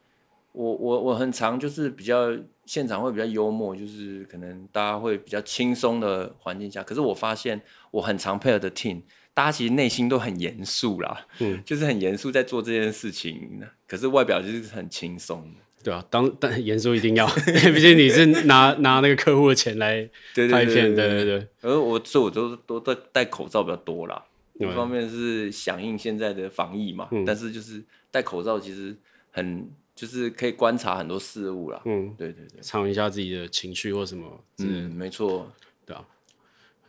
[0.52, 2.30] 我我我很常就是比较
[2.66, 7.62] 现场会比较幽默，就是可能大家会比较轻松的环境下，可是我发现
[7.92, 9.00] 我很常配合的 team。
[9.32, 15.52] 大家其实内心都很严肃啦，嗯，就是很严肃在做这件事情，可是外表就是很轻松，
[15.84, 17.26] 对啊，当但严肃一定要，
[17.74, 21.46] 毕竟你是拿拿那个客户的钱来拍片，对对对。
[21.60, 24.24] 而我所以我都都戴戴口罩比较多啦，
[24.58, 28.96] 一方面是响应现在的防疫嘛，但是就是戴口罩其实
[29.30, 35.50] 很就是可以观察很多事物啦，嗯，对对对，藏一下自己的情绪或什么，嗯，没错，
[35.84, 36.06] 对啊，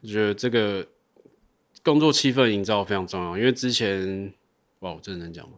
[0.01, 0.85] 我觉得这个。
[1.83, 4.33] 工作气氛营造非常重要，因为之前，
[4.79, 5.55] 哇，我真的能讲吗？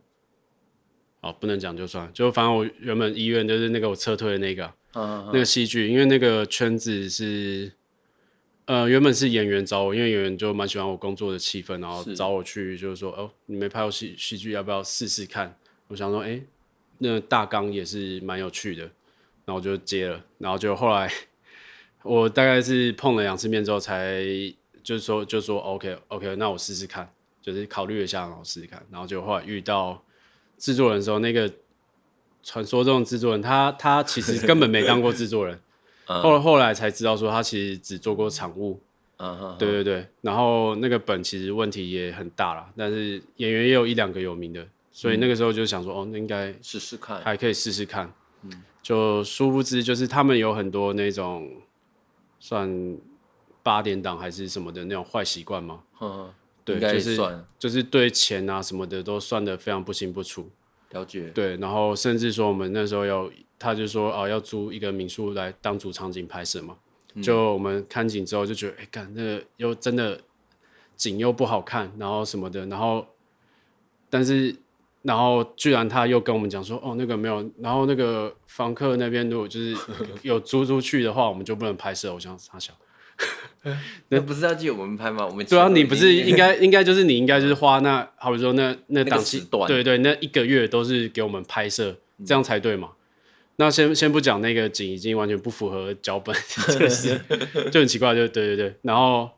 [1.21, 7.71] 好，不能讲就算，就反正我原本医院就是那个我撤退的那个，嗯嗯嗯那个戏剧，因为那个圈子是，
[8.65, 15.57] 呃，原本是演员找我，因为演员就蛮喜欢我工作的气氛，然后找我去，就是说，哦，你没拍过戏戏剧，要不要试试看？
[15.87, 16.43] 我想说，哎、欸，
[16.99, 18.83] 那大纲也是蛮有趣的，
[19.45, 21.11] 然后我就接了，然后就后来
[22.03, 24.23] 我大概是碰了两次面之后才。
[24.81, 27.07] 就是说，就说 OK OK，那我试试看，
[27.43, 30.01] 就是考虑一下，然后试试看，然后就后来遇到
[30.57, 31.51] 制作人的时候，那个
[32.41, 35.59] 传说中的制作人，他他其实根本没当过制作人，
[36.07, 38.81] 后来后来才知道说他其实只做过场务，
[39.17, 48.13] 嗯，对对对，然后那个本其实问题也很大啦，但是演员也有一两个有名的，所以那个时候就想说，哦，那应该试试看，还可以试试看，
[48.43, 51.49] 嗯，就殊不知就是他们有很多那种
[52.39, 52.97] 算。
[53.61, 55.83] 八点档还是什么的那种坏习惯吗？
[55.99, 56.33] 嗯，
[56.63, 57.17] 对，就是
[57.59, 60.49] 就是对钱啊什么的都算的非常不清不楚。
[60.91, 61.29] 了解。
[61.31, 63.29] 对，然后甚至说我们那时候要，
[63.59, 66.77] 他就说哦要租一个民宿来当主场景拍摄嘛。
[67.15, 70.19] 嗯、就我们看景之后就觉得，哎，干那个又真的
[70.95, 73.05] 景又不好看，然后什么的，然后
[74.09, 74.55] 但是
[75.01, 79.75] 然后居然他又跟我们讲说，哦那个没有，然后那个房客那边如果就是
[80.21, 82.13] 有租出去的话，我们就不能拍摄。
[82.13, 82.75] 我想他想。
[84.07, 85.25] 那不是要借我们拍吗？
[85.25, 92.91] 我们对啊，你不是应该应该就是你应该就是花那好比说那那档期段，对对，那一个月都是给我们拍摄，这样才对嘛。
[93.57, 96.33] 那先先不讲那个景已经完全不符合脚本
[96.67, 97.19] 这件事，
[97.69, 98.73] 就很奇怪，就对对对。
[98.83, 99.29] 然后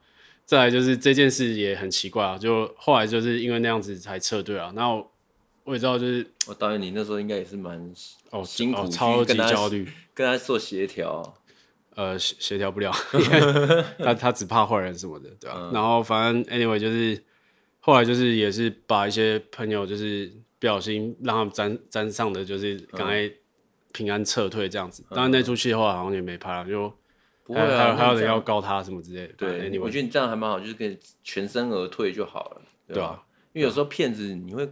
[0.46, 4.72] 再来就是这件事也很奇怪啊，就后来就是因为那样子才撤队啊。
[4.76, 5.11] 然后
[5.64, 7.94] 我也知道，就是我导演你那时候应该也是蛮
[8.32, 11.38] 哦辛苦，超级焦虑，跟他做协调。
[11.94, 12.90] 呃，协协调不了，
[14.00, 15.70] 他他只怕坏人什么的，对吧、啊？
[15.70, 17.22] 嗯、然后反正 anyway 就是
[17.82, 23.30] 后来就是也是把一些朋友就是不小心让他们沾沾上的，就是赶快
[23.92, 25.04] 平安撤退这样子。
[25.10, 26.92] 当然、嗯、那出戏的话好像也没拍了，就
[27.44, 29.34] 不会还有还有还有人要告他什么之类的。
[29.34, 33.22] 对，anyway, 我觉得你这样还蛮好，就是可以全身而退就好了，对吧？
[33.52, 34.66] 因为有时候骗子你会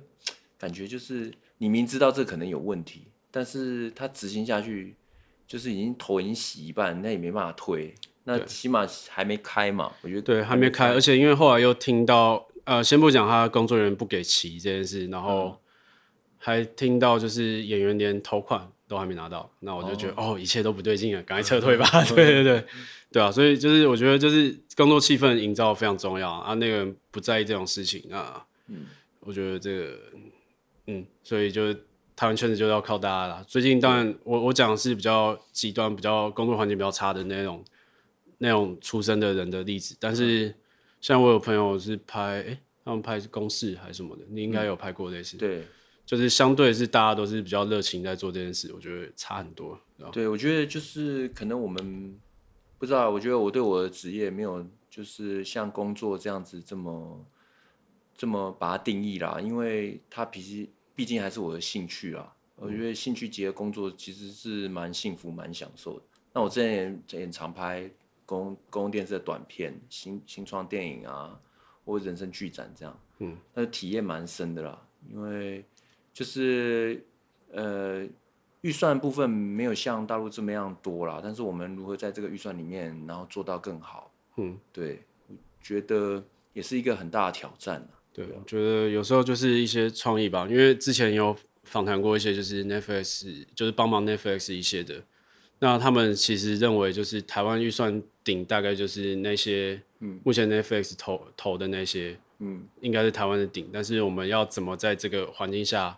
[0.59, 4.95] 感觉就是你明知道这可能有问题，但是他执行下去。
[5.49, 7.91] 就是已经头已经洗一半，那也没办法推。
[8.25, 10.89] 那起码还没开嘛，我觉得对，还没开。
[10.89, 15.59] 而且因为后来又听到，呃，先不讲他工作人员不给齐这件事，然后
[16.37, 21.87] 还听到就是演员连头款都还没拿到，那我就觉得哦，哦，一切都不对劲了，赶快撤退吧。
[22.13, 22.63] 对对对，
[23.11, 26.53] 对啊，所以就是我觉得就是工作气氛营造非常重要啊。
[26.53, 28.85] 那个人不在意这种事情啊，嗯，
[29.21, 29.99] 我觉得这个，
[30.89, 31.75] 嗯，所以就。
[32.19, 33.45] 台湾圈子就是要靠大家啦。
[33.47, 37.63] 最近当然我我讲的是比较极端、比较工作环境比较差的那种
[38.39, 40.53] 那种出身的人的例子，但是
[40.99, 45.39] 像我有朋友是拍，哎、欸，他们拍公式还是什么的，你应该有拍过类似、嗯。
[45.39, 45.63] 对，
[46.05, 49.79] 就是相对是大家都是比较热情在做这件事，我觉得差很多。
[50.11, 52.19] 对，我觉得就是可能我们
[52.77, 57.25] 不知道，我觉得我对我的职业没有就是像工作这样子这么
[58.17, 60.69] 这么把它定义啦，因为它毕竟
[60.99, 62.35] 毕竟还是我的兴趣啦。
[62.57, 66.05] 我觉得兴趣结合工作其实是蛮幸福、蛮享受的。
[66.33, 67.89] 那我之前也也常拍
[68.25, 71.39] 公公共电视的短片、新新创电影啊，
[71.85, 75.63] 或者人生剧展这样，嗯，那体验蛮深的啦，因为
[76.11, 77.01] 就是
[77.53, 78.05] 呃。
[78.61, 84.11] 预算部分没有像大陆这么样多啦，但是我们如何在这个预算里面，然后做到更好？
[84.35, 86.21] 嗯，对，我觉得
[86.51, 87.87] 也是一个很大的挑战。
[88.19, 95.01] 对，我觉得有时候就是一些创意吧，因为之前有访谈过一些就是 Netflix，就是帮忙 Netflix 一些的，
[95.59, 105.97] 那他们其实认为就是台湾预算顶大概就是那些，嗯，目前 Netflix 投投的那些，嗯，应该是台湾的顶，但是我们要怎么在这个环境下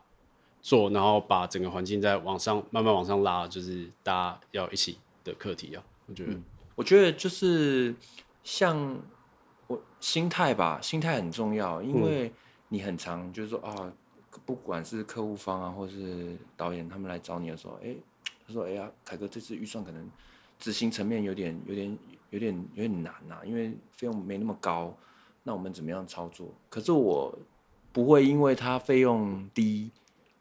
[0.62, 5.82] 做，然后把整个环境再往上慢慢往上拉，就是大家要一起的课题啊。
[6.06, 6.44] 我觉得、嗯，
[6.76, 7.96] 我觉得就是
[8.44, 9.02] 像我
[10.02, 12.30] 心态吧，心态很重要，因为
[12.68, 13.94] 你很常就是说啊，
[14.46, 17.96] 不管是客户方啊，或是导演他们来找你的时候，哎，
[18.46, 20.06] 他说哎呀，凯哥这次预算可能
[20.60, 21.98] 执行层面有点、有点、
[22.32, 24.94] 有点、有点难呐、啊，因为费用没那么高，
[25.44, 26.50] 那我们怎么样操作？
[26.68, 27.34] 可是我
[27.94, 29.90] 不会因为他费用低。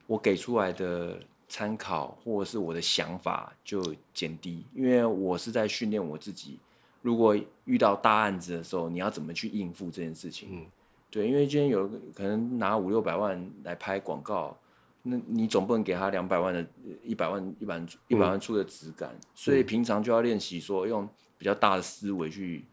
[0.06, 3.80] 我给出来的参考或者是我的想法就
[4.12, 6.58] 减低，因为我是在训练我自己。
[7.03, 10.48] 如果遇到大案子的时候，你要怎么去应付这件事情？
[10.53, 10.66] 嗯，
[11.11, 14.57] 对，因为今天有可能拿五六百万来拍广告，
[15.03, 16.66] 那你总不能给他两百万的、
[17.03, 22.64] 一百万、一百万、一百万出的质感，嗯，所以平常就要练习说用比较大的思维去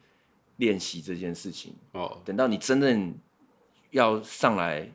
[0.57, 1.73] 练习这件事情。
[1.93, 3.15] 哦，等到你真正
[3.91, 4.91] 要上来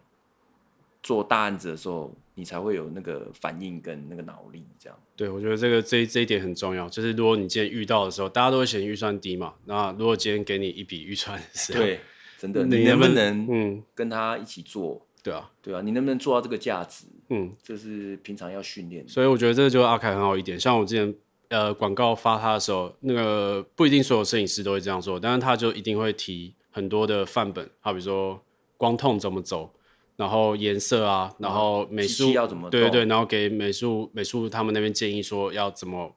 [1.02, 2.12] 做大案子的时候。
[2.34, 4.98] 你才会有那个反应跟那个脑力，这样。
[5.14, 6.88] 对，我觉得这个这这一点很重要。
[6.88, 9.54] 就是如果你今天遇到的时候，大家都会嫌预算低嘛。
[9.66, 12.00] 那如果今天给你一笔预算的时候，对，
[12.38, 15.06] 真的，你能不能嗯跟他一起做？
[15.22, 17.06] 对啊，对啊，你能不能做到这个价值？
[17.28, 19.06] 嗯，这是平常要训练。
[19.06, 20.58] 所以我觉得这个就阿凯很好一点。
[20.58, 21.14] 像我之前
[21.48, 28.42] 呃广告发他的时候，那个不一定所有摄影师都会这样做，但是他就一定会提很多的范本，好比说
[28.76, 29.72] 光痛怎么走。
[30.16, 32.68] 然后颜色啊，然后美术要怎么？
[32.70, 36.14] 对对对，然后给美术美术他们那边建议说要怎么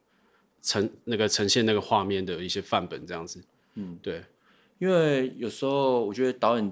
[0.61, 3.41] 呈那个呈现那个画面的一些范本这样子。
[3.75, 4.21] 嗯，对，
[4.79, 6.71] 因为有时候我觉得导演，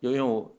[0.00, 0.54] 因为我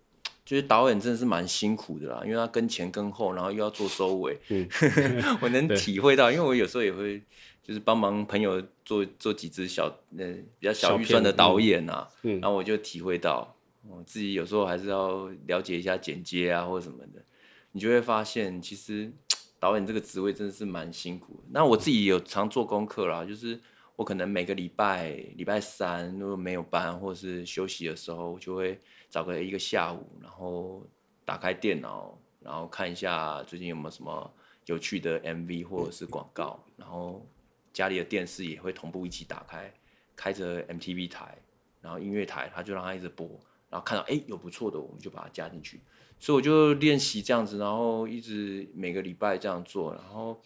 [0.45, 4.39] 觉得导演真的是蛮辛苦的啦，因为他跟前跟后，然后又要做收尾。
[4.47, 4.67] 嗯，
[5.41, 7.21] 我能体会到，因为我有时候也会
[7.61, 9.85] 就是帮忙朋友做做几支小
[10.17, 10.25] 呃
[10.59, 13.55] 比较小预算的导演啊，嗯，然后我就体会到。
[13.87, 17.23] 我自己有时候还是要了解一下剪接啊，或者什么的，
[17.71, 19.11] 你就会发现，其实
[19.59, 21.43] 导演这个职位真的是蛮辛苦的。
[21.51, 23.59] 那我自己有常做功课啦，就是
[23.95, 30.85] 我可能每个礼拜礼拜三如果没有班或者是休息的时候，就会找个一个下午，然后
[31.25, 34.33] 打开电脑，然后看一下最近有没有什么
[34.65, 37.25] 有趣的 MV 或者是广告，然后
[37.71, 39.73] 家里的电视也会同步一起打开，
[40.15, 41.37] 开着 MTV 台，
[41.81, 43.39] 然后音乐台，他就让它一直播。
[43.69, 45.79] 然后看到哎有不错的，我们就把它加进去。
[46.21, 50.37] 所以我就练习这样子，然后一直每个礼拜这样做，然后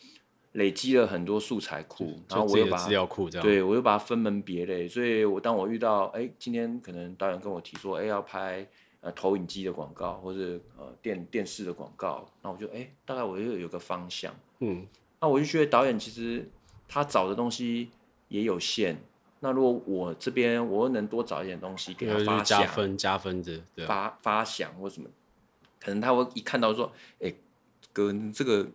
[0.52, 4.88] 累积了很多素材库，然后我又把资料库这样，对我又把它分门别类。
[4.88, 8.68] 所以我当我遇到哎今天可能导演跟我提说哎要拍
[9.02, 14.86] 呃投影机的广告或者呃电电视的广告，那我就哎大概我又有个方向，嗯，
[15.20, 16.48] 那我就觉得导演其实
[16.88, 17.90] 他找的东西
[18.28, 19.02] 也有限。
[19.44, 25.10] 那如果我这边我能多找一点东西给他发加分加分的，发发想或什么，
[25.82, 26.90] 可能他会一看到说，
[27.20, 27.36] 哎、欸，
[27.92, 28.66] 哥，这个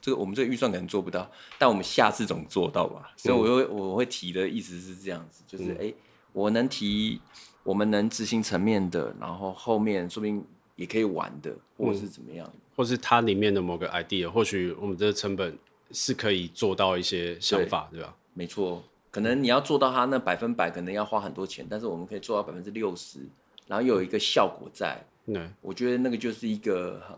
[0.00, 3.10] 这个我们这个预算可能做不到，但我们下次总做到吧？
[3.10, 5.94] 嗯、所以我会我会提的意思是这样子，就是哎、嗯欸，
[6.32, 7.20] 我能提
[7.62, 10.42] 我们能执行层面的，然后后面说不定
[10.76, 15.58] 也可以玩的，或是怎么样，或是它里面的某个 idea，或许我们这个成本
[15.90, 18.16] 是可以做到一些想法，对，对吧？
[18.32, 18.82] 没错。
[19.16, 23.20] 可能你要做到它那百分百，可能要花很多钱，但是我们可以做到百分之六十，
[23.66, 25.02] 然后又有一个效果在。
[25.24, 27.16] 对，我觉得那个就是一个很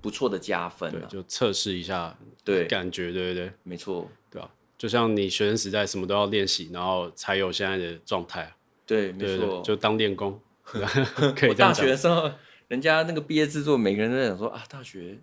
[0.00, 0.90] 不错的加分。
[0.90, 4.50] 对，就测试一下，对，感觉，对对对，没错，对吧？
[4.78, 8.50] 就像你学生时代什么都要练习，然后才有现在的状态。
[8.86, 10.40] 对，没错，就当练功。
[10.64, 11.50] 可以。
[11.50, 12.32] 我大学的时候，
[12.68, 15.18] 人家那个毕业制作，每个人都在想说啊，大学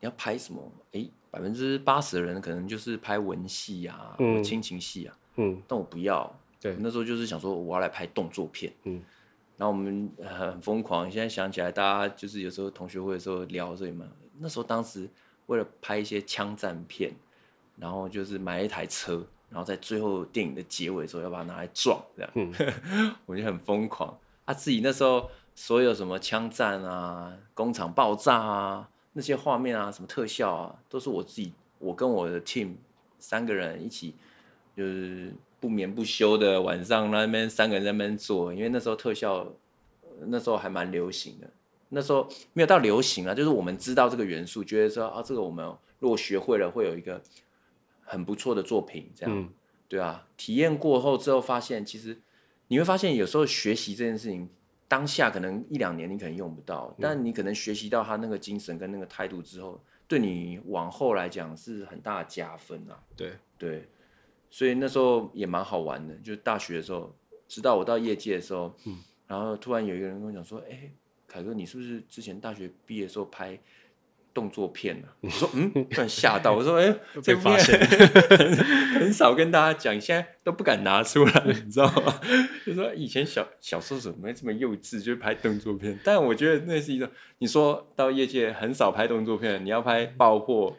[0.00, 0.06] 你。
[0.06, 0.72] 要拍什么？
[0.92, 6.30] 哎，百分之八十的人可能就是拍文戏啊，嗯，亲情戏啊，嗯，但我不要。
[6.60, 9.02] 对，那时候就是想说我要来拍动作片，嗯，
[9.56, 11.10] 然后我们很疯狂。
[11.10, 14.06] 现在想起来，大家就是有时候同学会的时候聊这里嘛。
[14.38, 15.08] 那时候当时
[15.46, 17.12] 为了拍一些枪战片，
[17.76, 22.52] 然后就是买一台车，然后在最后电影的结尾的时候要把它拿来撞，这样，嗯，
[23.26, 24.18] 我就很疯狂。
[24.46, 32.74] 啊，自己那时候所有什么枪战啊、工厂爆炸啊那些画面啊、什么特效啊，都是我自己，我跟我的 team
[33.18, 34.14] 三个人一起，
[34.76, 35.32] 就是。
[35.58, 39.50] 不眠不休的晚上，那边三个人在那边做，因为那时候特效，
[40.26, 41.50] 那时候还蛮流行的。
[41.88, 45.66] 那时候没有到流行啊，就是我们知道这个元素，觉得说啊，这个我们
[45.98, 47.20] 如果学会了，会有一个
[48.04, 49.10] 很不错的作品。
[49.14, 49.48] 这样，嗯、
[49.88, 50.28] 对啊。
[50.36, 52.16] 体验过后之后，发现其实
[52.68, 54.46] 你会发现，有时候学习这件事情，
[54.86, 63.00] 当下可能一两年你可能用不到，嗯、但你可能学习到他那个精神跟那个态度之后，对你往后来讲是很大的加分啊。
[63.16, 63.88] 对对。
[64.50, 67.14] 所以那时候也蛮好玩的，就是大学的时候，
[67.46, 70.92] 直到我到业界的时候，嗯，然后突然有一个人跟我讲说：“哎、欸，
[71.26, 73.58] 凯哥，你是不是之前大学毕业的时候拍
[74.32, 75.70] 动作片呢、啊？”我说：“嗯。
[75.90, 78.56] ”突然吓到，我说：“哎、欸，这发现很，
[79.00, 82.20] 很少跟大家讲，现在都不敢拿出来， 你知道吗？
[82.64, 85.98] 就说以前小小时候怎么这么幼稚，就拍动作片。
[86.02, 90.76] 但我觉得那是一种，你说到业界很少拍动作片，你要拍爆破、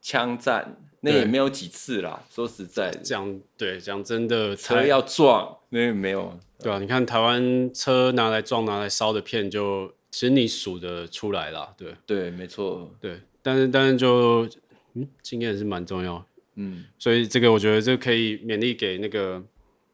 [0.00, 11.94] 枪战。”那也没有几次啦，说实在的，讲对讲真的，车要撞那也没有，对啊，你看台湾车拿来撞、拿来烧的片就，就其实你数得出来啦，对。
[12.06, 14.48] 对，没错，对，但是但是就
[14.94, 19.38] 嗯，经验是蛮重要，嗯，所以这个我觉得这可以勉励给那个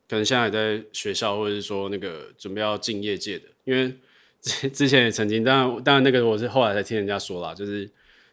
[0.09, 3.93] 可能现在在学校或者是说那个准备要进业界的，因为
[4.41, 7.91] 之之前也曾经，当然当然那个我是后来才听人家说啦，就是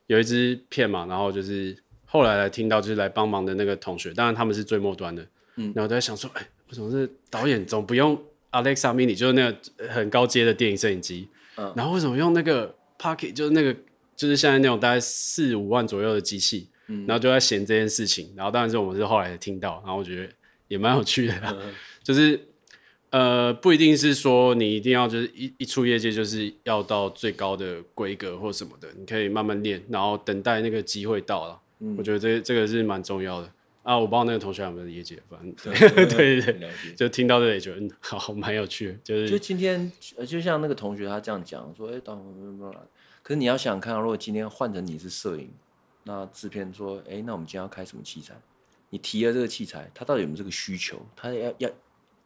[0.08, 1.76] 有一支片嘛，然后就是。
[2.12, 5.24] 后来来听到就是来帮忙的那个同学，当然他们是最末端的，
[5.58, 8.20] 嗯，然后在想说，哎、欸，为什么是导演总不用
[8.52, 9.58] Alexa Mini，就是那个
[9.88, 13.72] 很高阶的电影摄影机，嗯，然后为什么用那个 Pocket，就是那个
[14.16, 20.34] 就是现在那种大概四五万左右的机器，嗯，然后就在嫌这件事情，然后当然是我们是后来听到，然后我觉得
[20.68, 22.40] 也蛮有趣的啦，嗯、 就是
[23.12, 31.60] 呃不一定是说你一定要就是一一出业界就是要到最高的规格或什么的，你可以慢慢练，然后等待那个机会到了。
[31.80, 33.52] 嗯、我觉得这这个是蛮重要的
[33.84, 33.98] 啊！
[33.98, 39.92] 我不知道那个同学有没有理解，反正对 对对就听到这里觉得嗯，好蛮有趣的，就是就今天
[40.28, 42.18] 就像那个同学他这样讲说，哎、欸，当
[43.24, 45.50] 可是你要想想看，如果今天换成你是摄影，
[46.04, 48.34] 那制片说，哎、欸，那我们今天要开什么器材？
[48.90, 51.00] 你提了这个器材，他到底有没有这个需求？
[51.16, 51.70] 他要要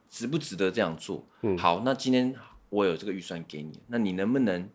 [0.10, 1.24] 值不值得这样做？
[1.42, 2.34] 嗯，好，那今天
[2.70, 4.70] 我有这个预算给你，那你能不能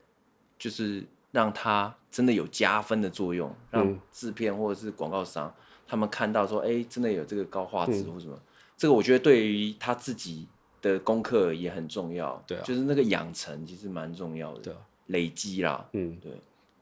[0.58, 1.04] 就是？
[1.30, 8.40] 让他真的有加分的作用，让制片或者是广告商、嗯、他们看到说，哎、欸，真的有这个高画质或什么、嗯，
[8.76, 10.46] 这个我觉得对于他自己
[10.80, 12.42] 的功课也很重要。
[12.46, 14.61] 对啊，就是那个养成其实蛮重要的。
[14.61, 15.86] 对啊，累积啦。
[15.92, 16.32] 嗯，对，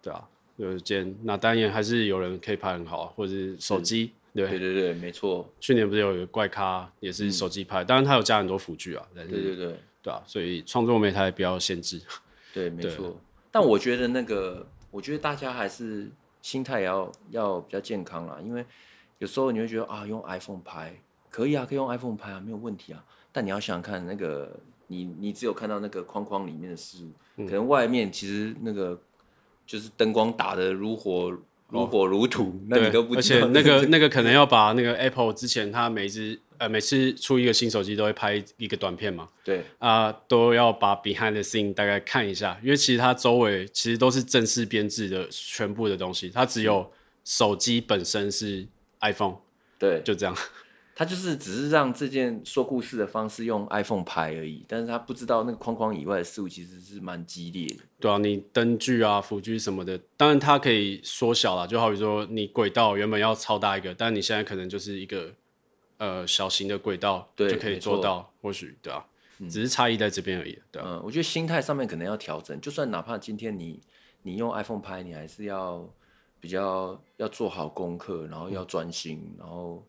[0.03, 4.12] 对啊，有间那当然还是有人可以拍很好，或者是手机。
[4.35, 5.51] 对对对对，没错。
[5.59, 9.03] 去年不是有一个怪咖也是手机拍，当然他有加很多辅具啊。
[9.14, 11.99] 对对对，对啊，所以创作媒体不要限制。
[12.53, 13.16] 对，没错。
[13.51, 16.11] 但我觉得那个，我觉得大家还是
[16.41, 18.64] 心态要要比较健康啦，因为
[19.18, 20.95] 有时候你会觉得啊，用 iPhone 拍
[21.30, 23.05] 可以啊，可以用 iPhone 拍啊，没有问题啊。
[23.32, 28.99] 但你要想想看，那个你你只有看到那个框框里面的事物，嗯，可能外面其实那个
[29.66, 31.37] 就是灯光打得如火
[31.69, 33.14] 如火如荼，哦，那你都不。
[33.14, 36.39] 而且那个那个可能要把那个 Apple 之前它每只。
[36.59, 46.91] 呃，每次出一个新手机都会拍一个短片嘛，对啊、呃，都要把 behind the scene 大概看一下，因为其实它周围其实都是正式编制的全部的东西，它只有
[47.27, 48.67] 手机本身是
[49.03, 49.37] iPhone，
[49.79, 50.35] 对，就这样，
[50.97, 57.84] 它就是只是让这件说故事的方式用 iPhone 拍而已，但是他不知道那个框框以外的事物其实是蛮激烈的。
[58.01, 65.32] 对啊，你灯具啊、辅具什么的，当然它可以缩小啦，就好比说你轨道原本要超大一个，但你现在可能就是一个。
[65.99, 69.03] 呃，小型的轨道就可以做到，或许对啊，
[69.38, 70.88] 嗯、只是差异在这边而已，对啊。
[70.90, 73.80] 嗯，我觉得心态上面可能要调整，就算哪怕今天你
[74.20, 75.88] 你用 iPhone 拍，你还是要
[76.38, 79.82] 比较要做好功课，然后要专心，嗯、然后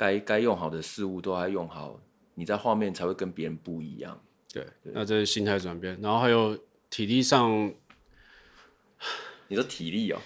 [0.00, 2.00] 该该用好的事物都要用好，
[2.34, 4.18] 你在画面才会跟别人不一样。
[4.50, 7.74] 对，对那这是心态转变，然后还有体力上，
[9.48, 10.18] 你说体力哦？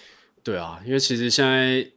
[0.45, 1.91] 对啊，因为其实现在。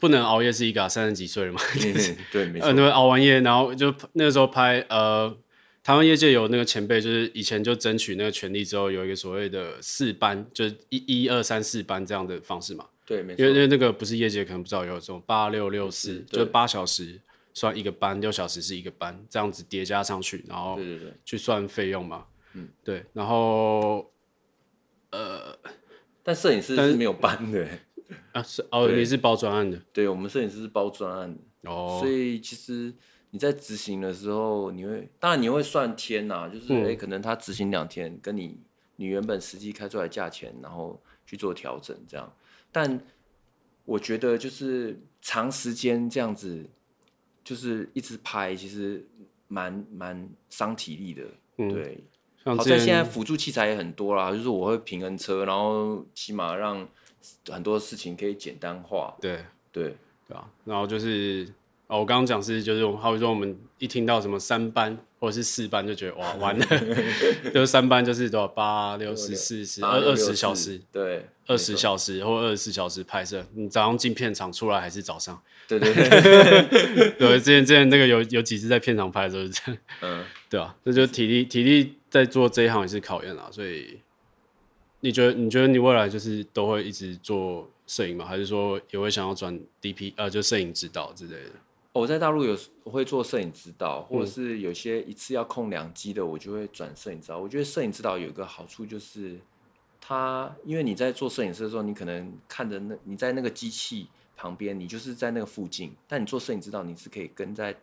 [0.00, 1.60] 不能熬夜是一个、啊，三十几岁了嘛？
[1.76, 2.68] 嗯、对，没错。
[2.68, 4.80] 呃，那熬完夜，然后就那个时候拍。
[4.88, 5.36] 呃，
[5.82, 12.86] 台湾业界有那个前辈，就是以前就争取那个权利之后，有一个所谓的四班，就是一一二三四班这样的方式嘛。
[13.10, 13.42] 对，没错。
[13.42, 17.20] 因为因为那个不是业界可能不知道有这种八六六四，就八小时
[17.52, 22.26] 算一个班，六小时是一个班，这样子叠加上去，然后对对对去算费用嘛。
[22.52, 23.04] 嗯，对。
[23.12, 24.12] 然后
[25.10, 25.58] 呃，
[26.22, 27.66] 但摄影师是没有班的
[28.30, 29.76] 啊，是哦，你是包专案的。
[29.92, 32.94] 对，我们摄影师是包专案的哦，所以其实。
[33.32, 38.58] 你在执行的时候，你会当然你会算天呐、啊，就是哎、可能他执行两天，跟你
[38.96, 42.36] 你原本实际开出来价钱，然后去做调整这样。
[42.72, 43.00] 但
[43.84, 46.64] 我觉得就是长时间这样子，
[47.44, 49.06] 就是一直拍，其实
[49.48, 51.24] 蛮蛮伤体力的。
[51.58, 52.04] 嗯、对，
[52.44, 56.88] 好在现在辅助器材也很多啦，就是我会平衡车，然后起码让
[57.48, 59.16] 很多事情可以简单化。
[59.20, 59.96] 对对
[60.26, 61.48] 对啊，然后就是。
[61.90, 66.64] 哦，我刚刚讲是就是我，好比说我们一听到什么三班或者是四班，就觉得哇 完了，
[67.52, 75.42] 就是三班就是多少八六十四十二二十小时，对，二十小时或二十四小时拍摄，你早上进片场出来还是早上？
[75.66, 83.98] 对对对， 对，之前之前那个有有几次在片场拍的时候是这样，嗯，对啊，这就体力体力在做这一行也是考验啊，所以
[85.00, 88.24] 你觉得你觉得你未来就是都会一直做摄影吗？
[88.24, 91.50] 还是说也会想要转 DP 呃，就摄影指导之类的？
[91.92, 97.38] 我在大陆有我会做摄影指导，或者是有些一次要控两机的，我就会转摄影指导。
[97.38, 99.40] 我觉得摄影指导有一个好处就是，
[100.00, 105.92] 他因为你在做摄影师的时候，你可能看着那你在那个机器旁边，你就是在那个附近。
[106.06, 107.76] 但你做摄影指导，你是可以跟在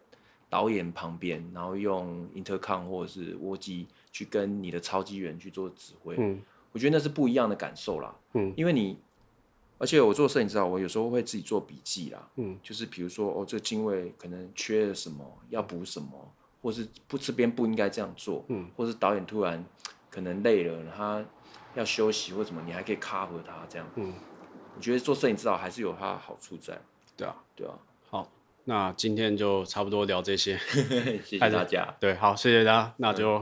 [0.49, 6.15] 导演旁边，然后用 intercom 或者是卧机去跟你的超机员去做指挥。
[6.17, 6.41] 嗯，
[6.71, 8.15] 我觉得那是不一样的感受啦。
[8.35, 8.97] 嗯，因为你。
[9.77, 12.27] 而且我做摄影指导，我有时候会自己做笔记啦。
[12.35, 18.43] 嗯，就是比如说，哦，这精卫可能缺了什么，要补什么，或是不这边不应该这样做。
[18.47, 19.63] 嗯，或是导演突然
[20.09, 21.23] 可能累了，他
[21.75, 23.87] 要休息或什么，你还可以 cover 他这样。
[23.95, 24.13] 嗯，
[24.75, 26.79] 我觉得做摄影指导还是有它的好处在。
[27.15, 27.73] 对啊，对啊。
[28.09, 28.27] 好，
[28.65, 30.57] 那今天就差不多聊这些。
[31.23, 31.95] 谢谢大家。
[31.99, 33.37] 对，好，谢谢大家，那就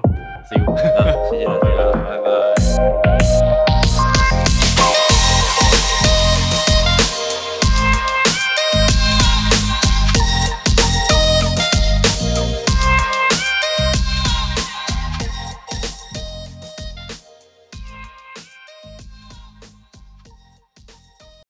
[0.50, 0.76] see you。
[1.32, 3.75] 谢谢大家，拜拜。